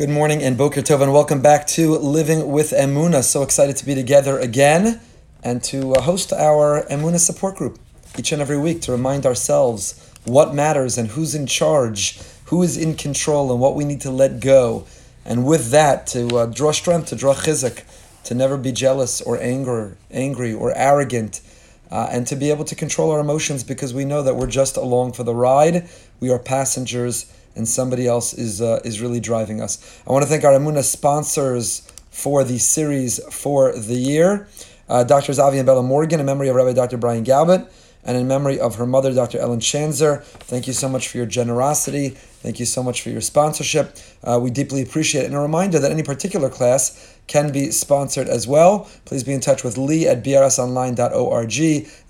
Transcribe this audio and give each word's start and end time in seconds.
Good 0.00 0.08
morning 0.08 0.42
and 0.42 0.56
Boker 0.56 0.80
Tov, 0.80 1.02
and 1.02 1.12
welcome 1.12 1.42
back 1.42 1.66
to 1.76 1.98
Living 1.98 2.50
with 2.50 2.70
Emuna. 2.70 3.22
So 3.22 3.42
excited 3.42 3.76
to 3.76 3.84
be 3.84 3.94
together 3.94 4.38
again 4.38 4.98
and 5.44 5.62
to 5.64 5.92
uh, 5.92 6.00
host 6.00 6.32
our 6.32 6.86
Emuna 6.90 7.18
support 7.18 7.56
group 7.56 7.78
each 8.16 8.32
and 8.32 8.40
every 8.40 8.56
week 8.56 8.80
to 8.80 8.92
remind 8.92 9.26
ourselves 9.26 10.10
what 10.24 10.54
matters 10.54 10.96
and 10.96 11.10
who's 11.10 11.34
in 11.34 11.46
charge, 11.46 12.18
who 12.46 12.62
is 12.62 12.78
in 12.78 12.94
control, 12.94 13.52
and 13.52 13.60
what 13.60 13.74
we 13.74 13.84
need 13.84 14.00
to 14.00 14.10
let 14.10 14.40
go. 14.40 14.86
And 15.26 15.44
with 15.44 15.70
that, 15.70 16.06
to 16.06 16.34
uh, 16.34 16.46
draw 16.46 16.72
strength, 16.72 17.08
to 17.08 17.14
draw 17.14 17.34
chizuk, 17.34 17.84
to 18.24 18.34
never 18.34 18.56
be 18.56 18.72
jealous 18.72 19.20
or 19.20 19.38
anger, 19.38 19.98
angry 20.10 20.54
or 20.54 20.72
arrogant, 20.74 21.42
uh, 21.90 22.08
and 22.10 22.26
to 22.26 22.36
be 22.36 22.48
able 22.48 22.64
to 22.64 22.74
control 22.74 23.10
our 23.10 23.20
emotions 23.20 23.62
because 23.62 23.92
we 23.92 24.06
know 24.06 24.22
that 24.22 24.34
we're 24.34 24.46
just 24.46 24.78
along 24.78 25.12
for 25.12 25.24
the 25.24 25.34
ride. 25.34 25.90
We 26.20 26.30
are 26.30 26.38
passengers 26.38 27.30
and 27.56 27.66
somebody 27.68 28.06
else 28.06 28.32
is 28.34 28.60
uh, 28.60 28.80
is 28.84 29.00
really 29.00 29.20
driving 29.20 29.60
us. 29.60 30.02
I 30.06 30.12
want 30.12 30.22
to 30.22 30.28
thank 30.28 30.44
our 30.44 30.52
Emuna 30.52 30.82
sponsors 30.82 31.90
for 32.10 32.44
the 32.44 32.58
series 32.58 33.20
for 33.32 33.72
the 33.72 33.96
year. 33.96 34.48
Uh, 34.88 35.04
Dr. 35.04 35.32
Zavi 35.32 35.58
and 35.58 35.66
Bella 35.66 35.82
Morgan, 35.82 36.18
in 36.18 36.26
memory 36.26 36.48
of 36.48 36.56
Rabbi 36.56 36.72
Dr. 36.72 36.96
Brian 36.96 37.24
Galbert, 37.24 37.70
and 38.02 38.16
in 38.16 38.26
memory 38.26 38.58
of 38.58 38.76
her 38.76 38.86
mother, 38.86 39.12
Dr. 39.12 39.38
Ellen 39.38 39.60
Chanzer. 39.60 40.22
Thank 40.22 40.66
you 40.66 40.72
so 40.72 40.88
much 40.88 41.08
for 41.08 41.18
your 41.18 41.26
generosity. 41.26 42.10
Thank 42.10 42.58
you 42.58 42.66
so 42.66 42.82
much 42.82 43.02
for 43.02 43.10
your 43.10 43.20
sponsorship. 43.20 43.96
Uh, 44.24 44.40
we 44.42 44.50
deeply 44.50 44.82
appreciate 44.82 45.22
it. 45.22 45.26
And 45.26 45.34
a 45.34 45.38
reminder 45.38 45.78
that 45.78 45.92
any 45.92 46.02
particular 46.02 46.48
class 46.48 47.16
can 47.26 47.52
be 47.52 47.70
sponsored 47.70 48.26
as 48.26 48.48
well. 48.48 48.90
Please 49.04 49.22
be 49.22 49.32
in 49.32 49.40
touch 49.40 49.62
with 49.62 49.76
Lee 49.76 50.08
at 50.08 50.24
brsonline.org, 50.24 51.52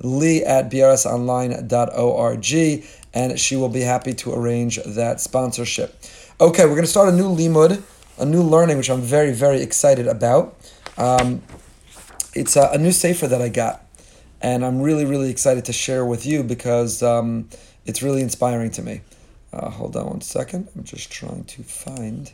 Lee 0.00 0.44
at 0.44 0.70
brsonline.org 0.70 2.44
and 3.12 3.38
she 3.38 3.56
will 3.56 3.68
be 3.68 3.80
happy 3.80 4.14
to 4.14 4.32
arrange 4.32 4.78
that 4.84 5.20
sponsorship. 5.20 6.02
Okay, 6.40 6.64
we're 6.64 6.70
going 6.70 6.82
to 6.82 6.86
start 6.86 7.08
a 7.08 7.16
new 7.16 7.28
limud, 7.28 7.82
a 8.18 8.24
new 8.24 8.42
learning, 8.42 8.76
which 8.76 8.90
I'm 8.90 9.00
very, 9.00 9.32
very 9.32 9.62
excited 9.62 10.06
about. 10.06 10.56
Um, 10.96 11.42
it's 12.34 12.56
a, 12.56 12.70
a, 12.72 12.78
new 12.78 12.92
sefer 12.92 13.26
that 13.26 13.42
I 13.42 13.48
got, 13.48 13.84
and 14.40 14.64
I'm 14.64 14.80
really, 14.80 15.04
really 15.04 15.30
excited 15.30 15.64
to 15.66 15.72
share 15.72 16.04
with 16.04 16.26
you 16.26 16.42
because 16.42 17.02
um, 17.02 17.48
it's 17.86 18.02
really 18.02 18.22
inspiring 18.22 18.70
to 18.72 18.82
me. 18.82 19.00
Uh, 19.52 19.70
hold 19.70 19.96
on 19.96 20.06
one 20.06 20.20
second. 20.20 20.68
I'm 20.76 20.84
just 20.84 21.10
trying 21.10 21.44
to 21.44 21.62
find 21.62 22.32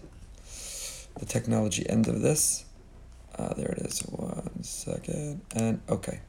the 1.18 1.26
technology 1.26 1.88
end 1.88 2.08
of 2.08 2.20
this. 2.20 2.64
Uh, 3.38 3.54
there 3.54 3.70
it 3.70 3.78
is. 3.78 4.00
One 4.00 4.62
second. 4.62 5.40
And 5.54 5.80
okay. 5.88 6.20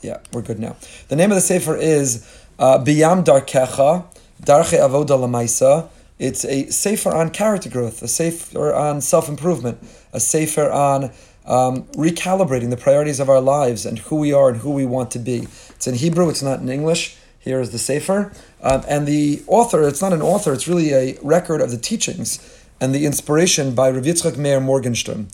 Yeah, 0.00 0.18
we're 0.32 0.42
good 0.42 0.58
now. 0.58 0.76
The 1.08 1.16
name 1.16 1.30
of 1.30 1.36
the 1.36 1.40
sefer 1.40 1.76
is 1.76 2.26
uh, 2.58 2.78
Biyam 2.78 3.24
Darkecha, 3.24 4.04
Darche 4.42 4.78
Avoda 4.78 5.18
Lamaisa. 5.18 5.88
It's 6.18 6.44
a 6.44 6.70
sefer 6.70 7.10
on 7.10 7.30
character 7.30 7.68
growth, 7.68 8.02
a 8.02 8.08
sefer 8.08 8.74
on 8.74 9.00
self 9.00 9.28
improvement, 9.28 9.78
a 10.12 10.20
sefer 10.20 10.70
on 10.70 11.10
um, 11.46 11.84
recalibrating 11.94 12.70
the 12.70 12.76
priorities 12.76 13.20
of 13.20 13.28
our 13.28 13.40
lives 13.40 13.86
and 13.86 13.98
who 14.00 14.16
we 14.16 14.32
are 14.32 14.48
and 14.50 14.58
who 14.58 14.70
we 14.70 14.84
want 14.84 15.10
to 15.12 15.18
be. 15.18 15.48
It's 15.70 15.86
in 15.86 15.94
Hebrew, 15.94 16.28
it's 16.28 16.42
not 16.42 16.60
in 16.60 16.68
English. 16.68 17.16
Here 17.38 17.60
is 17.60 17.70
the 17.70 17.78
sefer. 17.78 18.32
Um, 18.62 18.82
and 18.88 19.06
the 19.06 19.42
author, 19.46 19.86
it's 19.86 20.02
not 20.02 20.12
an 20.12 20.22
author, 20.22 20.52
it's 20.52 20.68
really 20.68 20.92
a 20.92 21.18
record 21.22 21.60
of 21.60 21.70
the 21.70 21.78
teachings 21.78 22.38
and 22.80 22.94
the 22.94 23.06
inspiration 23.06 23.74
by 23.74 23.90
Rav 23.90 24.04
Yitzchak 24.04 24.36
Meir 24.36 24.60
Morgenstern 24.60 25.28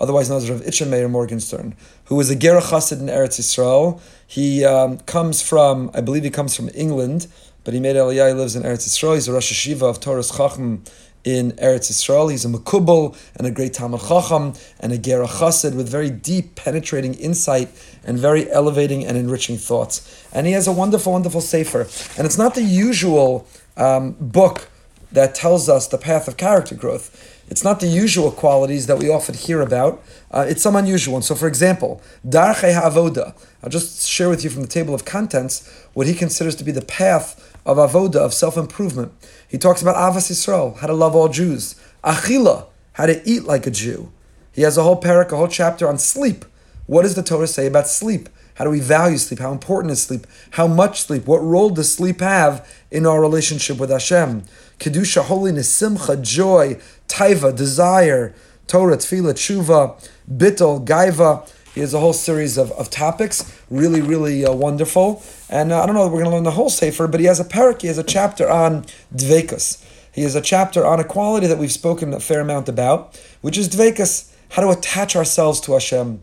otherwise 0.00 0.30
known 0.30 0.38
as 0.38 0.50
Rav 0.50 0.60
Itcha 0.62 0.88
Meir 0.88 1.08
Morgenstern, 1.08 1.74
who 2.06 2.16
was 2.16 2.30
a 2.30 2.36
Gerach 2.36 2.64
Chassid 2.64 3.00
in 3.00 3.06
Eretz 3.06 3.38
Yisrael. 3.38 4.00
He 4.26 4.64
um, 4.64 4.98
comes 5.00 5.42
from, 5.42 5.90
I 5.94 6.00
believe 6.00 6.24
he 6.24 6.30
comes 6.30 6.56
from 6.56 6.70
England, 6.74 7.26
but 7.64 7.74
he 7.74 7.80
made 7.80 7.96
Aliyah, 7.96 8.28
he 8.28 8.34
lives 8.34 8.56
in 8.56 8.62
Eretz 8.62 8.88
Yisrael. 8.88 9.14
He's 9.14 9.28
a 9.28 9.32
Rosh 9.32 9.52
Yeshiva 9.52 9.82
of 9.82 10.00
Toras 10.00 10.36
Chacham 10.36 10.82
in 11.22 11.52
Eretz 11.52 11.90
Yisrael. 11.90 12.30
He's 12.30 12.44
a 12.44 12.48
Makubal 12.48 13.16
and 13.36 13.46
a 13.46 13.50
great 13.50 13.74
Talmid 13.74 14.08
Chacham 14.08 14.54
and 14.80 14.92
a 14.92 14.98
Gerach 14.98 15.30
Chassid 15.30 15.74
with 15.76 15.88
very 15.88 16.10
deep, 16.10 16.54
penetrating 16.54 17.14
insight 17.14 17.68
and 18.04 18.18
very 18.18 18.50
elevating 18.50 19.04
and 19.04 19.18
enriching 19.18 19.58
thoughts. 19.58 20.26
And 20.32 20.46
he 20.46 20.54
has 20.54 20.66
a 20.66 20.72
wonderful, 20.72 21.12
wonderful 21.12 21.42
Sefer. 21.42 21.82
And 22.16 22.26
it's 22.26 22.38
not 22.38 22.54
the 22.54 22.62
usual 22.62 23.46
um, 23.76 24.12
book 24.12 24.68
that 25.12 25.34
tells 25.34 25.68
us 25.68 25.88
the 25.88 25.98
path 25.98 26.28
of 26.28 26.36
character 26.36 26.74
growth. 26.74 27.39
It's 27.50 27.64
not 27.64 27.80
the 27.80 27.88
usual 27.88 28.30
qualities 28.30 28.86
that 28.86 28.98
we 28.98 29.10
often 29.10 29.34
hear 29.34 29.60
about. 29.60 30.02
Uh, 30.30 30.46
it's 30.48 30.62
some 30.62 30.76
unusual 30.76 31.14
ones. 31.14 31.26
So, 31.26 31.34
for 31.34 31.48
example, 31.48 32.00
Darche 32.26 32.72
Avoda. 32.72 33.34
I'll 33.62 33.68
just 33.68 34.08
share 34.08 34.28
with 34.30 34.44
you 34.44 34.50
from 34.50 34.62
the 34.62 34.68
table 34.68 34.94
of 34.94 35.04
contents 35.04 35.68
what 35.92 36.06
he 36.06 36.14
considers 36.14 36.54
to 36.56 36.64
be 36.64 36.70
the 36.70 36.80
path 36.80 37.58
of 37.66 37.76
avoda, 37.76 38.16
of 38.16 38.32
self 38.32 38.56
improvement. 38.56 39.12
He 39.48 39.58
talks 39.58 39.82
about 39.82 39.96
Avas 39.96 40.30
Yisrael, 40.30 40.78
how 40.78 40.86
to 40.86 40.94
love 40.94 41.14
all 41.14 41.28
Jews. 41.28 41.74
Achila, 42.04 42.66
how 42.92 43.06
to 43.06 43.20
eat 43.28 43.44
like 43.44 43.66
a 43.66 43.70
Jew. 43.70 44.12
He 44.52 44.62
has 44.62 44.78
a 44.78 44.82
whole 44.82 45.00
parak, 45.00 45.32
a 45.32 45.36
whole 45.36 45.48
chapter 45.48 45.88
on 45.88 45.98
sleep. 45.98 46.44
What 46.86 47.02
does 47.02 47.14
the 47.14 47.22
Torah 47.22 47.46
say 47.46 47.66
about 47.66 47.86
sleep? 47.86 48.28
How 48.54 48.64
do 48.64 48.70
we 48.70 48.80
value 48.80 49.16
sleep? 49.16 49.40
How 49.40 49.52
important 49.52 49.92
is 49.92 50.02
sleep? 50.02 50.26
How 50.50 50.66
much 50.66 51.02
sleep? 51.02 51.26
What 51.26 51.42
role 51.42 51.70
does 51.70 51.92
sleep 51.92 52.20
have 52.20 52.68
in 52.90 53.06
our 53.06 53.20
relationship 53.20 53.78
with 53.78 53.90
Hashem? 53.90 54.42
Kedusha, 54.78 55.22
holiness, 55.22 55.70
simcha, 55.70 56.16
joy, 56.16 56.78
taiva, 57.10 57.54
desire, 57.54 58.34
Torah, 58.66 58.96
tefillah, 58.96 59.34
tshuva, 59.34 60.00
bittel, 60.32 60.84
gaiva. 60.86 61.48
He 61.74 61.80
has 61.80 61.92
a 61.92 62.00
whole 62.00 62.12
series 62.12 62.56
of, 62.56 62.70
of 62.72 62.90
topics, 62.90 63.60
really, 63.68 64.00
really 64.00 64.44
uh, 64.44 64.52
wonderful. 64.52 65.22
And 65.48 65.72
uh, 65.72 65.82
I 65.82 65.86
don't 65.86 65.94
know, 65.94 66.04
we're 66.06 66.22
going 66.22 66.24
to 66.24 66.30
learn 66.30 66.44
the 66.44 66.52
whole 66.52 66.70
Sefer, 66.70 67.06
but 67.08 67.20
he 67.20 67.26
has 67.26 67.40
a 67.40 67.44
parak, 67.44 67.82
he 67.82 67.88
has 67.88 67.98
a 67.98 68.04
chapter 68.04 68.48
on 68.48 68.84
dvekas. 69.14 69.84
He 70.12 70.22
has 70.22 70.34
a 70.34 70.40
chapter 70.40 70.84
on 70.84 71.00
a 71.00 71.04
quality 71.04 71.46
that 71.46 71.58
we've 71.58 71.72
spoken 71.72 72.12
a 72.12 72.20
fair 72.20 72.40
amount 72.40 72.68
about, 72.68 73.20
which 73.40 73.56
is 73.56 73.68
dvekas, 73.68 74.32
how 74.50 74.62
to 74.62 74.70
attach 74.70 75.14
ourselves 75.16 75.60
to 75.62 75.72
Hashem. 75.72 76.20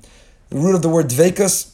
The 0.50 0.58
root 0.58 0.76
of 0.76 0.82
the 0.82 0.90
word 0.90 1.08
dvekas 1.08 1.74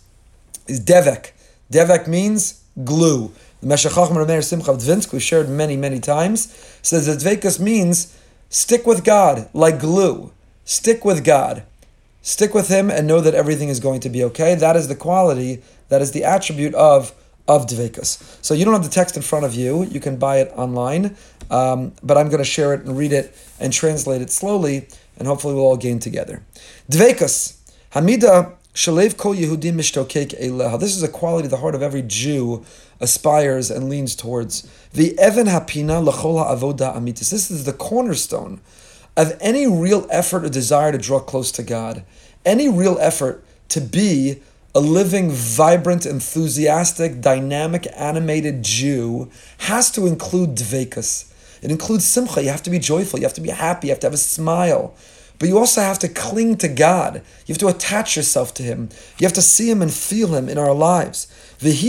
is 0.68 0.81
devek. 0.81 1.31
Devek 1.72 2.07
means 2.07 2.63
glue. 2.84 3.31
The 3.62 3.68
Meshech 3.68 3.94
Chochma 3.94 4.25
Rameir 4.25 4.44
Simcha 4.44 4.72
Dvinsk, 4.72 5.13
we 5.13 5.19
shared 5.19 5.50
many, 5.50 5.78
many 5.78 6.00
times, 6.00 6.53
says 6.81 7.06
that 7.07 7.19
dvekas 7.19 7.59
means 7.59 8.18
Stick 8.53 8.85
with 8.85 9.03
God 9.03 9.49
like 9.51 9.79
glue. 9.79 10.31
Stick 10.63 11.03
with 11.03 11.23
God. 11.23 11.63
Stick 12.21 12.53
with 12.53 12.67
Him 12.67 12.91
and 12.91 13.07
know 13.07 13.19
that 13.19 13.33
everything 13.33 13.69
is 13.69 13.79
going 13.79 13.99
to 14.01 14.09
be 14.09 14.23
okay. 14.25 14.53
That 14.53 14.75
is 14.75 14.87
the 14.87 14.95
quality, 14.95 15.63
that 15.89 16.03
is 16.03 16.11
the 16.11 16.23
attribute 16.23 16.75
of 16.75 17.15
of 17.47 17.65
Dvekas. 17.65 18.37
So 18.45 18.53
you 18.53 18.63
don't 18.63 18.75
have 18.75 18.83
the 18.83 18.91
text 18.91 19.17
in 19.17 19.23
front 19.23 19.43
of 19.43 19.55
you. 19.55 19.85
You 19.85 19.99
can 19.99 20.17
buy 20.17 20.37
it 20.37 20.51
online, 20.55 21.17
um, 21.49 21.93
but 22.03 22.15
I'm 22.15 22.27
going 22.27 22.43
to 22.43 22.45
share 22.45 22.75
it 22.75 22.85
and 22.85 22.95
read 22.95 23.11
it 23.11 23.35
and 23.59 23.73
translate 23.73 24.21
it 24.21 24.29
slowly, 24.29 24.87
and 25.17 25.27
hopefully 25.27 25.55
we'll 25.55 25.63
all 25.63 25.75
gain 25.75 25.97
together. 25.97 26.43
Dvekas, 26.91 27.57
Hamida 27.93 28.53
Shalev 28.75 29.17
Kol 29.17 29.33
Yehudim 29.33 29.73
Mishtokek 29.73 30.39
Eleha. 30.39 30.79
This 30.79 30.95
is 30.95 31.01
a 31.01 31.07
quality 31.07 31.47
the 31.47 31.57
heart 31.57 31.73
of 31.73 31.81
every 31.81 32.03
Jew 32.03 32.63
aspires 32.99 33.71
and 33.71 33.89
leans 33.89 34.15
towards. 34.15 34.69
The 34.93 35.17
Evan 35.17 35.47
Hapina 35.47 36.07
Lachol 36.07 36.45
Avoda 36.45 36.95
Amitis. 36.95 37.31
This 37.31 37.49
is 37.49 37.63
the 37.63 37.73
cornerstone 37.73 38.61
of 39.17 39.35
any 39.41 39.65
real 39.65 40.05
effort 40.11 40.45
or 40.45 40.49
desire 40.49 40.91
to 40.91 40.99
draw 40.99 41.19
close 41.19 41.51
to 41.53 41.63
God, 41.63 42.03
any 42.45 42.69
real 42.69 42.99
effort 42.99 43.43
to 43.69 43.81
be 43.81 44.43
a 44.75 44.79
living, 44.79 45.31
vibrant, 45.31 46.05
enthusiastic, 46.05 47.21
dynamic, 47.21 47.87
animated 47.95 48.61
Jew 48.61 49.31
has 49.61 49.89
to 49.93 50.05
include 50.05 50.51
dvekas. 50.57 51.33
It 51.63 51.71
includes 51.71 52.05
simcha. 52.05 52.43
You 52.43 52.49
have 52.49 52.61
to 52.61 52.69
be 52.69 52.77
joyful. 52.77 53.17
You 53.17 53.25
have 53.25 53.33
to 53.33 53.41
be 53.41 53.49
happy. 53.49 53.87
You 53.87 53.93
have 53.93 53.99
to 54.01 54.07
have 54.07 54.13
a 54.13 54.17
smile. 54.17 54.93
But 55.39 55.49
you 55.49 55.57
also 55.57 55.81
have 55.81 55.99
to 55.99 56.07
cling 56.07 56.57
to 56.57 56.67
God. 56.67 57.16
You 57.45 57.53
have 57.53 57.59
to 57.59 57.67
attach 57.67 58.16
yourself 58.16 58.53
to 58.55 58.63
Him. 58.63 58.89
You 59.17 59.25
have 59.25 59.33
to 59.33 59.41
see 59.41 59.69
Him 59.69 59.81
and 59.81 59.94
feel 59.94 60.35
Him 60.35 60.47
in 60.47 60.57
our 60.57 60.73
lives. 60.73 61.27
This 61.59 61.83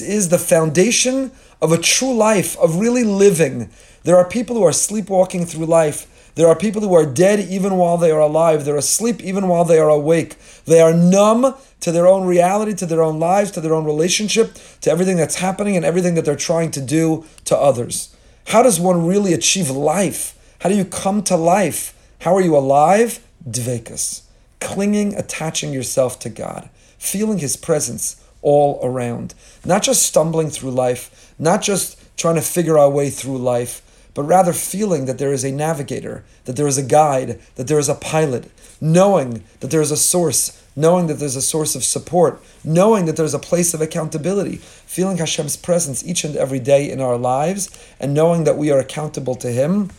is 0.00 0.28
the 0.28 0.38
foundation 0.38 1.32
of 1.60 1.72
a 1.72 1.78
true 1.78 2.14
life, 2.14 2.58
of 2.58 2.76
really 2.76 3.04
living. 3.04 3.70
There 4.04 4.16
are 4.16 4.28
people 4.28 4.56
who 4.56 4.64
are 4.64 4.72
sleepwalking 4.72 5.46
through 5.46 5.66
life. 5.66 6.06
There 6.36 6.46
are 6.46 6.54
people 6.54 6.82
who 6.82 6.94
are 6.94 7.06
dead 7.06 7.40
even 7.40 7.76
while 7.76 7.96
they 7.96 8.10
are 8.10 8.20
alive. 8.20 8.64
They're 8.64 8.76
asleep 8.76 9.22
even 9.22 9.48
while 9.48 9.64
they 9.64 9.78
are 9.78 9.88
awake. 9.88 10.36
They 10.66 10.80
are 10.80 10.92
numb 10.92 11.54
to 11.80 11.92
their 11.92 12.06
own 12.06 12.26
reality, 12.26 12.74
to 12.74 12.86
their 12.86 13.02
own 13.02 13.18
lives, 13.18 13.50
to 13.52 13.60
their 13.60 13.74
own 13.74 13.84
relationship, 13.84 14.56
to 14.82 14.90
everything 14.90 15.16
that's 15.16 15.36
happening 15.36 15.76
and 15.76 15.84
everything 15.84 16.14
that 16.14 16.26
they're 16.26 16.36
trying 16.36 16.70
to 16.72 16.82
do 16.82 17.24
to 17.46 17.56
others. 17.56 18.14
How 18.48 18.62
does 18.62 18.78
one 18.78 19.06
really 19.06 19.32
achieve 19.32 19.70
life? 19.70 20.35
How 20.60 20.68
do 20.68 20.74
you 20.74 20.84
come 20.84 21.22
to 21.24 21.36
life? 21.36 21.92
How 22.20 22.34
are 22.34 22.40
you 22.40 22.56
alive? 22.56 23.20
Dvekas. 23.48 24.22
Clinging, 24.60 25.14
attaching 25.14 25.72
yourself 25.72 26.18
to 26.20 26.30
God, 26.30 26.70
feeling 26.98 27.38
His 27.38 27.56
presence 27.56 28.22
all 28.42 28.80
around. 28.82 29.34
Not 29.64 29.82
just 29.82 30.02
stumbling 30.02 30.50
through 30.50 30.70
life, 30.70 31.34
not 31.38 31.62
just 31.62 32.00
trying 32.16 32.36
to 32.36 32.40
figure 32.40 32.78
our 32.78 32.90
way 32.90 33.10
through 33.10 33.38
life, 33.38 33.82
but 34.14 34.22
rather 34.22 34.54
feeling 34.54 35.04
that 35.04 35.18
there 35.18 35.32
is 35.32 35.44
a 35.44 35.52
navigator, 35.52 36.24
that 36.46 36.56
there 36.56 36.66
is 36.66 36.78
a 36.78 36.82
guide, 36.82 37.38
that 37.56 37.68
there 37.68 37.78
is 37.78 37.90
a 37.90 37.94
pilot, 37.94 38.50
knowing 38.80 39.44
that 39.60 39.70
there 39.70 39.82
is 39.82 39.90
a 39.90 39.96
source, 39.96 40.64
knowing 40.74 41.06
that 41.06 41.14
there's 41.14 41.36
a 41.36 41.42
source 41.42 41.74
of 41.74 41.84
support, 41.84 42.42
knowing 42.64 43.04
that 43.04 43.16
there's 43.16 43.34
a 43.34 43.38
place 43.38 43.74
of 43.74 43.82
accountability, 43.82 44.56
feeling 44.56 45.18
Hashem's 45.18 45.56
presence 45.56 46.02
each 46.02 46.24
and 46.24 46.34
every 46.34 46.60
day 46.60 46.90
in 46.90 46.98
our 46.98 47.18
lives, 47.18 47.68
and 48.00 48.14
knowing 48.14 48.44
that 48.44 48.56
we 48.56 48.70
are 48.70 48.78
accountable 48.78 49.34
to 49.34 49.48
Him, 49.50 49.90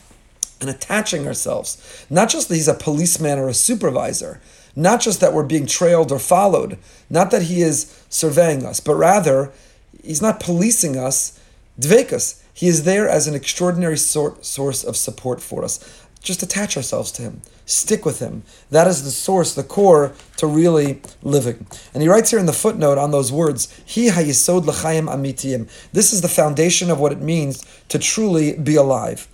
and 0.60 0.70
attaching 0.70 1.28
ourselves. 1.28 2.06
Not 2.10 2.30
just 2.30 2.50
that 2.50 2.56
He's 2.56 2.68
a 2.68 2.74
policeman 2.74 3.40
or 3.40 3.48
a 3.50 3.54
supervisor, 3.54 4.42
not 4.76 5.02
just 5.02 5.20
that 5.22 5.34
we're 5.34 5.44
being 5.44 5.66
trailed 5.66 6.12
or 6.12 6.20
followed, 6.20 6.78
not 7.10 7.32
that 7.32 7.44
He 7.44 7.62
is 7.62 8.04
surveying 8.10 8.66
us, 8.66 8.80
but 8.80 8.96
rather 8.96 9.52
He's 10.04 10.22
not 10.22 10.40
policing 10.40 10.98
us, 10.98 11.40
dvekas. 11.80 12.42
He 12.54 12.68
is 12.68 12.84
there 12.86 13.08
as 13.08 13.28
an 13.28 13.36
extraordinary 13.36 13.98
sort, 13.98 14.46
source 14.46 14.84
of 14.84 14.98
support 14.98 15.42
for 15.42 15.64
us. 15.64 16.04
Just 16.22 16.42
attach 16.42 16.76
ourselves 16.76 17.12
to 17.14 17.22
Him. 17.22 17.42
Stick 17.66 18.04
with 18.06 18.20
Him. 18.20 18.44
That 18.72 18.88
is 18.88 19.04
the 19.04 19.12
source, 19.12 19.54
the 19.54 19.64
core 19.64 20.14
to 20.38 20.48
really 20.48 21.02
living. 21.22 21.68
And 21.94 22.02
he 22.02 22.10
writes 22.10 22.32
here 22.32 22.40
in 22.40 22.48
the 22.48 22.54
footnote 22.54 22.98
on 22.98 23.12
those 23.12 23.32
words, 23.32 23.68
Hi 23.88 24.10
hayisod 24.10 24.66
l'chaim 24.66 25.08
amitiyim. 25.08 25.70
This 25.92 26.14
is 26.14 26.22
the 26.22 26.28
foundation 26.28 26.90
of 26.90 27.00
what 27.00 27.12
it 27.12 27.22
means 27.22 27.66
to 27.90 28.00
truly 28.00 28.58
be 28.58 28.76
alive. 28.76 29.28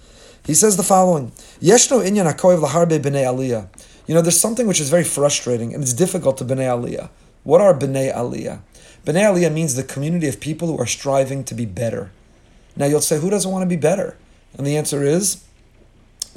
He 0.45 0.53
says 0.53 0.75
the 0.75 0.83
following, 0.83 1.31
Yeshno 1.61 2.05
inyan 2.05 2.31
hakoyev 2.31 2.65
laharbe 2.65 2.99
b'nei 2.99 3.23
aliyah. 3.23 3.69
You 4.07 4.13
know, 4.13 4.21
there's 4.21 4.39
something 4.39 4.67
which 4.67 4.81
is 4.81 4.89
very 4.89 5.03
frustrating 5.03 5.73
and 5.73 5.81
it's 5.81 5.93
difficult 5.93 6.37
to 6.37 6.45
b'nei 6.45 6.67
aliyah. 6.67 7.09
What 7.43 7.61
are 7.61 7.73
b'nei 7.73 8.13
aliyah? 8.13 8.59
B'nei 9.05 9.23
aliyah 9.23 9.53
means 9.53 9.75
the 9.75 9.83
community 9.83 10.27
of 10.27 10.39
people 10.39 10.67
who 10.67 10.77
are 10.77 10.85
striving 10.85 11.43
to 11.45 11.53
be 11.53 11.65
better. 11.65 12.11
Now 12.75 12.87
you'll 12.87 13.01
say, 13.01 13.19
who 13.19 13.29
doesn't 13.29 13.51
want 13.51 13.63
to 13.63 13.69
be 13.69 13.79
better? 13.79 14.17
And 14.57 14.67
the 14.67 14.75
answer 14.75 15.03
is 15.03 15.43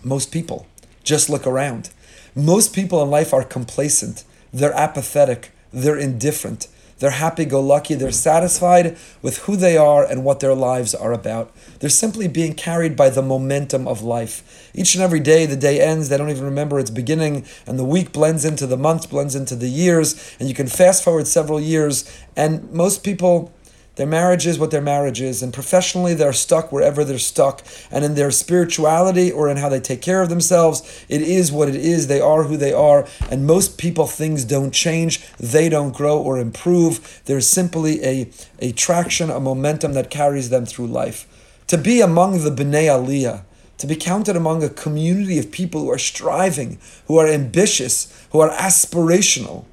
most 0.04 0.30
people. 0.30 0.66
Just 1.02 1.28
look 1.28 1.46
around. 1.46 1.90
Most 2.34 2.74
people 2.74 3.02
in 3.02 3.10
life 3.10 3.32
are 3.32 3.42
complacent, 3.42 4.24
they're 4.52 4.74
apathetic, 4.74 5.52
they're 5.72 5.98
indifferent, 5.98 6.68
they're 6.98 7.10
happy 7.10 7.44
go 7.44 7.60
lucky, 7.60 7.94
they're 7.94 8.10
satisfied 8.10 8.96
with 9.22 9.38
who 9.38 9.56
they 9.56 9.76
are 9.76 10.04
and 10.04 10.25
what 10.25 10.40
their 10.40 10.54
lives 10.54 10.94
are 10.94 11.12
about. 11.12 11.52
They're 11.81 11.90
simply 11.90 12.26
being 12.26 12.54
carried 12.54 12.96
by 12.96 13.10
the 13.10 13.22
momentum 13.22 13.87
of 13.87 14.02
life. 14.02 14.70
Each 14.75 14.94
and 14.94 15.04
every 15.04 15.20
day, 15.20 15.46
the 15.46 15.56
day 15.56 15.81
ends, 15.81 16.08
they 16.08 16.16
don't 16.16 16.31
even 16.31 16.44
remember 16.44 16.78
its 16.78 16.90
beginning, 16.90 17.44
and 17.66 17.78
the 17.78 17.84
week 17.84 18.12
blends 18.12 18.44
into 18.44 18.66
the 18.66 18.76
month, 18.78 19.10
blends 19.10 19.34
into 19.34 19.56
the 19.56 19.69
years, 19.69 20.37
and 20.40 20.48
you 20.48 20.54
can 20.54 20.69
fast 20.69 21.04
forward 21.04 21.26
several 21.26 21.60
years, 21.60 22.10
and 22.34 22.70
most 22.72 23.04
people 23.04 23.52
their 23.96 24.06
marriage 24.06 24.46
is 24.46 24.58
what 24.58 24.70
their 24.70 24.82
marriage 24.82 25.22
is, 25.22 25.43
and 25.43 25.54
professionally 25.54 26.12
they're 26.12 26.34
stuck 26.34 26.70
wherever 26.70 27.02
they're 27.02 27.19
stuck. 27.19 27.62
And 27.90 28.04
in 28.04 28.14
their 28.14 28.31
spirituality 28.31 29.32
or 29.32 29.48
in 29.48 29.56
how 29.56 29.70
they 29.70 29.81
take 29.81 30.02
care 30.02 30.20
of 30.20 30.28
themselves, 30.28 31.04
it 31.08 31.22
is 31.22 31.50
what 31.50 31.70
it 31.70 31.76
is. 31.76 32.06
They 32.06 32.20
are 32.20 32.44
who 32.44 32.58
they 32.58 32.75
are. 32.75 33.06
And 33.31 33.46
most 33.46 33.78
people, 33.78 34.06
things 34.06 34.44
don't 34.44 34.72
change, 34.72 35.26
they 35.38 35.70
don't 35.70 35.96
grow 35.96 36.19
or 36.19 36.38
improve. 36.38 37.22
There's 37.25 37.48
simply 37.48 38.04
a, 38.04 38.31
a 38.58 38.72
traction, 38.72 39.31
a 39.31 39.40
momentum 39.40 39.94
that 39.94 40.10
carries 40.10 40.50
them 40.50 40.66
through 40.66 40.88
life. 40.88 41.26
To 41.69 41.78
be 41.78 42.02
among 42.02 42.44
the 42.44 42.50
B'nai 42.50 42.84
Aliyah, 42.84 43.44
to 43.78 43.87
be 43.87 43.96
counted 43.96 44.37
among 44.37 44.62
a 44.62 44.69
community 44.69 45.38
of 45.38 45.50
people 45.50 45.81
who 45.81 45.90
are 45.90 45.99
striving, 45.99 46.78
who 47.08 47.19
are 47.19 47.26
ambitious, 47.26 48.12
who 48.31 48.40
are 48.40 48.50
aspirational 48.50 49.64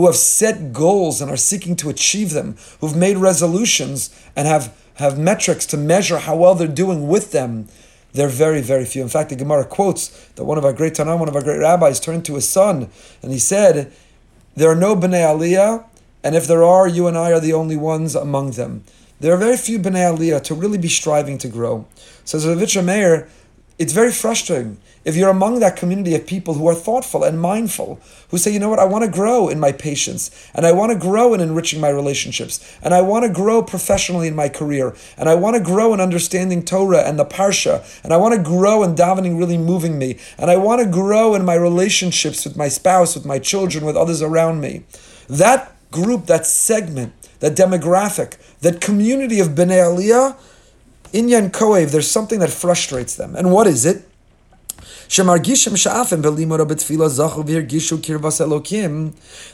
who 0.00 0.06
have 0.06 0.16
set 0.16 0.72
goals 0.72 1.20
and 1.20 1.30
are 1.30 1.36
seeking 1.36 1.76
to 1.76 1.90
achieve 1.90 2.30
them, 2.30 2.56
who've 2.80 2.96
made 2.96 3.18
resolutions 3.18 4.08
and 4.34 4.48
have, 4.48 4.74
have 4.94 5.18
metrics 5.18 5.66
to 5.66 5.76
measure 5.76 6.20
how 6.20 6.34
well 6.34 6.54
they're 6.54 6.66
doing 6.66 7.06
with 7.06 7.32
them, 7.32 7.68
they're 8.14 8.26
very, 8.26 8.62
very 8.62 8.86
few. 8.86 9.02
In 9.02 9.10
fact, 9.10 9.28
the 9.28 9.36
Gemara 9.36 9.66
quotes 9.66 10.08
that 10.36 10.44
one 10.44 10.56
of 10.56 10.64
our 10.64 10.72
great 10.72 10.94
Tannaim, 10.94 11.18
one 11.18 11.28
of 11.28 11.36
our 11.36 11.42
great 11.42 11.58
rabbis, 11.58 12.00
turned 12.00 12.24
to 12.24 12.36
his 12.36 12.48
son 12.48 12.88
and 13.22 13.30
he 13.30 13.38
said, 13.38 13.92
There 14.56 14.70
are 14.70 14.74
no 14.74 14.96
B'nai 14.96 15.20
Aliyah, 15.20 15.84
and 16.24 16.34
if 16.34 16.46
there 16.46 16.64
are, 16.64 16.88
you 16.88 17.06
and 17.06 17.18
I 17.18 17.32
are 17.32 17.40
the 17.40 17.52
only 17.52 17.76
ones 17.76 18.14
among 18.14 18.52
them. 18.52 18.84
There 19.20 19.34
are 19.34 19.36
very 19.36 19.58
few 19.58 19.78
B'nai 19.78 20.16
Aliyah 20.16 20.42
to 20.44 20.54
really 20.54 20.78
be 20.78 20.88
striving 20.88 21.36
to 21.38 21.48
grow. 21.48 21.86
So, 22.24 22.38
Zavitcha 22.38 22.82
Meir, 22.82 23.28
it's 23.80 23.94
very 23.94 24.12
frustrating 24.12 24.76
if 25.06 25.16
you're 25.16 25.30
among 25.30 25.60
that 25.60 25.74
community 25.74 26.14
of 26.14 26.26
people 26.26 26.52
who 26.52 26.68
are 26.68 26.74
thoughtful 26.74 27.24
and 27.24 27.40
mindful, 27.40 27.98
who 28.28 28.36
say, 28.36 28.52
you 28.52 28.58
know 28.58 28.68
what, 28.68 28.78
I 28.78 28.84
want 28.84 29.06
to 29.06 29.10
grow 29.10 29.48
in 29.48 29.58
my 29.58 29.72
patience, 29.72 30.30
and 30.54 30.66
I 30.66 30.72
want 30.72 30.92
to 30.92 30.98
grow 30.98 31.32
in 31.32 31.40
enriching 31.40 31.80
my 31.80 31.88
relationships, 31.88 32.78
and 32.82 32.92
I 32.92 33.00
want 33.00 33.24
to 33.24 33.32
grow 33.32 33.62
professionally 33.62 34.28
in 34.28 34.36
my 34.36 34.50
career, 34.50 34.94
and 35.16 35.30
I 35.30 35.34
want 35.34 35.56
to 35.56 35.62
grow 35.62 35.94
in 35.94 36.00
understanding 36.00 36.62
Torah 36.62 37.08
and 37.08 37.18
the 37.18 37.24
Parsha, 37.24 37.82
and 38.04 38.12
I 38.12 38.18
want 38.18 38.34
to 38.34 38.42
grow 38.42 38.82
in 38.82 38.94
davening 38.94 39.38
really 39.38 39.56
moving 39.56 39.98
me, 39.98 40.18
and 40.36 40.50
I 40.50 40.58
want 40.58 40.82
to 40.82 40.86
grow 40.86 41.34
in 41.34 41.42
my 41.42 41.54
relationships 41.54 42.44
with 42.44 42.58
my 42.58 42.68
spouse, 42.68 43.14
with 43.14 43.24
my 43.24 43.38
children, 43.38 43.86
with 43.86 43.96
others 43.96 44.20
around 44.20 44.60
me. 44.60 44.84
That 45.26 45.74
group, 45.90 46.26
that 46.26 46.44
segment, 46.44 47.14
that 47.38 47.56
demographic, 47.56 48.36
that 48.60 48.82
community 48.82 49.40
of 49.40 49.48
Bnei 49.48 49.80
Aliyah, 49.80 50.36
Inyan 51.12 51.50
Koev, 51.50 51.90
there's 51.90 52.10
something 52.10 52.38
that 52.40 52.50
frustrates 52.50 53.16
them. 53.16 53.34
And 53.36 53.52
what 53.52 53.66
is 53.66 53.84
it? 53.84 54.09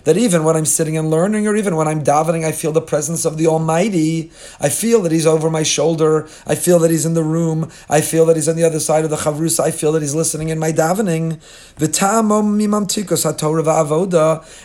That 0.05 0.17
even 0.19 0.45
when 0.45 0.55
I'm 0.55 0.67
sitting 0.67 0.99
and 0.99 1.11
learning, 1.11 1.49
or 1.49 1.57
even 1.57 1.77
when 1.77 1.89
I'm 1.89 2.05
davening, 2.05 2.45
I 2.45 2.53
feel 2.53 2.73
the 2.73 2.83
presence 2.83 3.25
of 3.25 3.39
the 3.39 3.47
Almighty. 3.47 4.31
I 4.61 4.69
feel 4.69 5.01
that 5.01 5.13
He's 5.13 5.25
over 5.25 5.49
my 5.49 5.63
shoulder. 5.63 6.29
I 6.47 6.57
feel 6.57 6.79
that 6.81 6.91
He's 6.91 7.07
in 7.07 7.15
the 7.15 7.25
room. 7.25 7.71
I 7.89 8.03
feel 8.03 8.27
that 8.27 8.37
He's 8.37 8.51
on 8.51 8.57
the 8.57 8.65
other 8.65 8.79
side 8.79 9.05
of 9.05 9.11
the 9.11 9.17
chavrus. 9.17 9.59
I 9.59 9.71
feel 9.71 9.93
that 9.93 10.03
He's 10.03 10.15
listening 10.15 10.51
in 10.51 10.59
my 10.59 10.73
davening. 10.73 11.41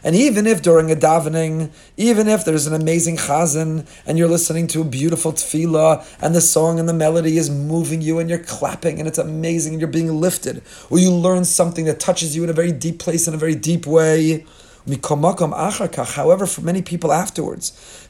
And 0.04 0.16
even 0.16 0.46
if 0.46 0.62
during 0.62 0.92
a 0.92 0.96
davening, 0.96 1.72
even 1.96 2.28
if 2.28 2.44
there's 2.44 2.68
an 2.68 2.74
amazing 2.74 3.16
chazan 3.16 3.88
and 4.06 4.18
you're 4.18 4.28
listening 4.28 4.68
to 4.68 4.82
a 4.82 4.84
beautiful 4.84 5.32
tefillah 5.32 6.06
and 6.22 6.36
the 6.36 6.42
song 6.42 6.82
and 6.82 6.90
the 6.90 6.94
melody 6.94 7.38
is 7.38 7.50
moving 7.50 8.02
you 8.02 8.20
and 8.20 8.30
you're 8.30 8.40
clapping 8.40 9.00
and 9.00 9.08
it's 9.08 9.18
amazing 9.18 9.76
and 9.76 9.80
you're 9.80 9.90
being 9.90 10.20
lifted 10.20 10.62
or 10.90 11.00
you 11.00 11.12
learn 11.12 11.46
something 11.46 11.86
that 11.86 12.00
touches 12.00 12.36
you 12.36 12.44
in 12.44 12.50
a 12.50 12.54
very 12.54 12.72
deep 12.72 13.00
place, 13.00 13.28
in 13.28 13.34
a 13.34 13.38
very 13.38 13.56
deep 13.56 13.86
way. 13.86 14.46
However, 14.88 16.46
for 16.48 16.62
many 16.62 16.82
people 16.82 17.14
afterwards, 17.14 18.08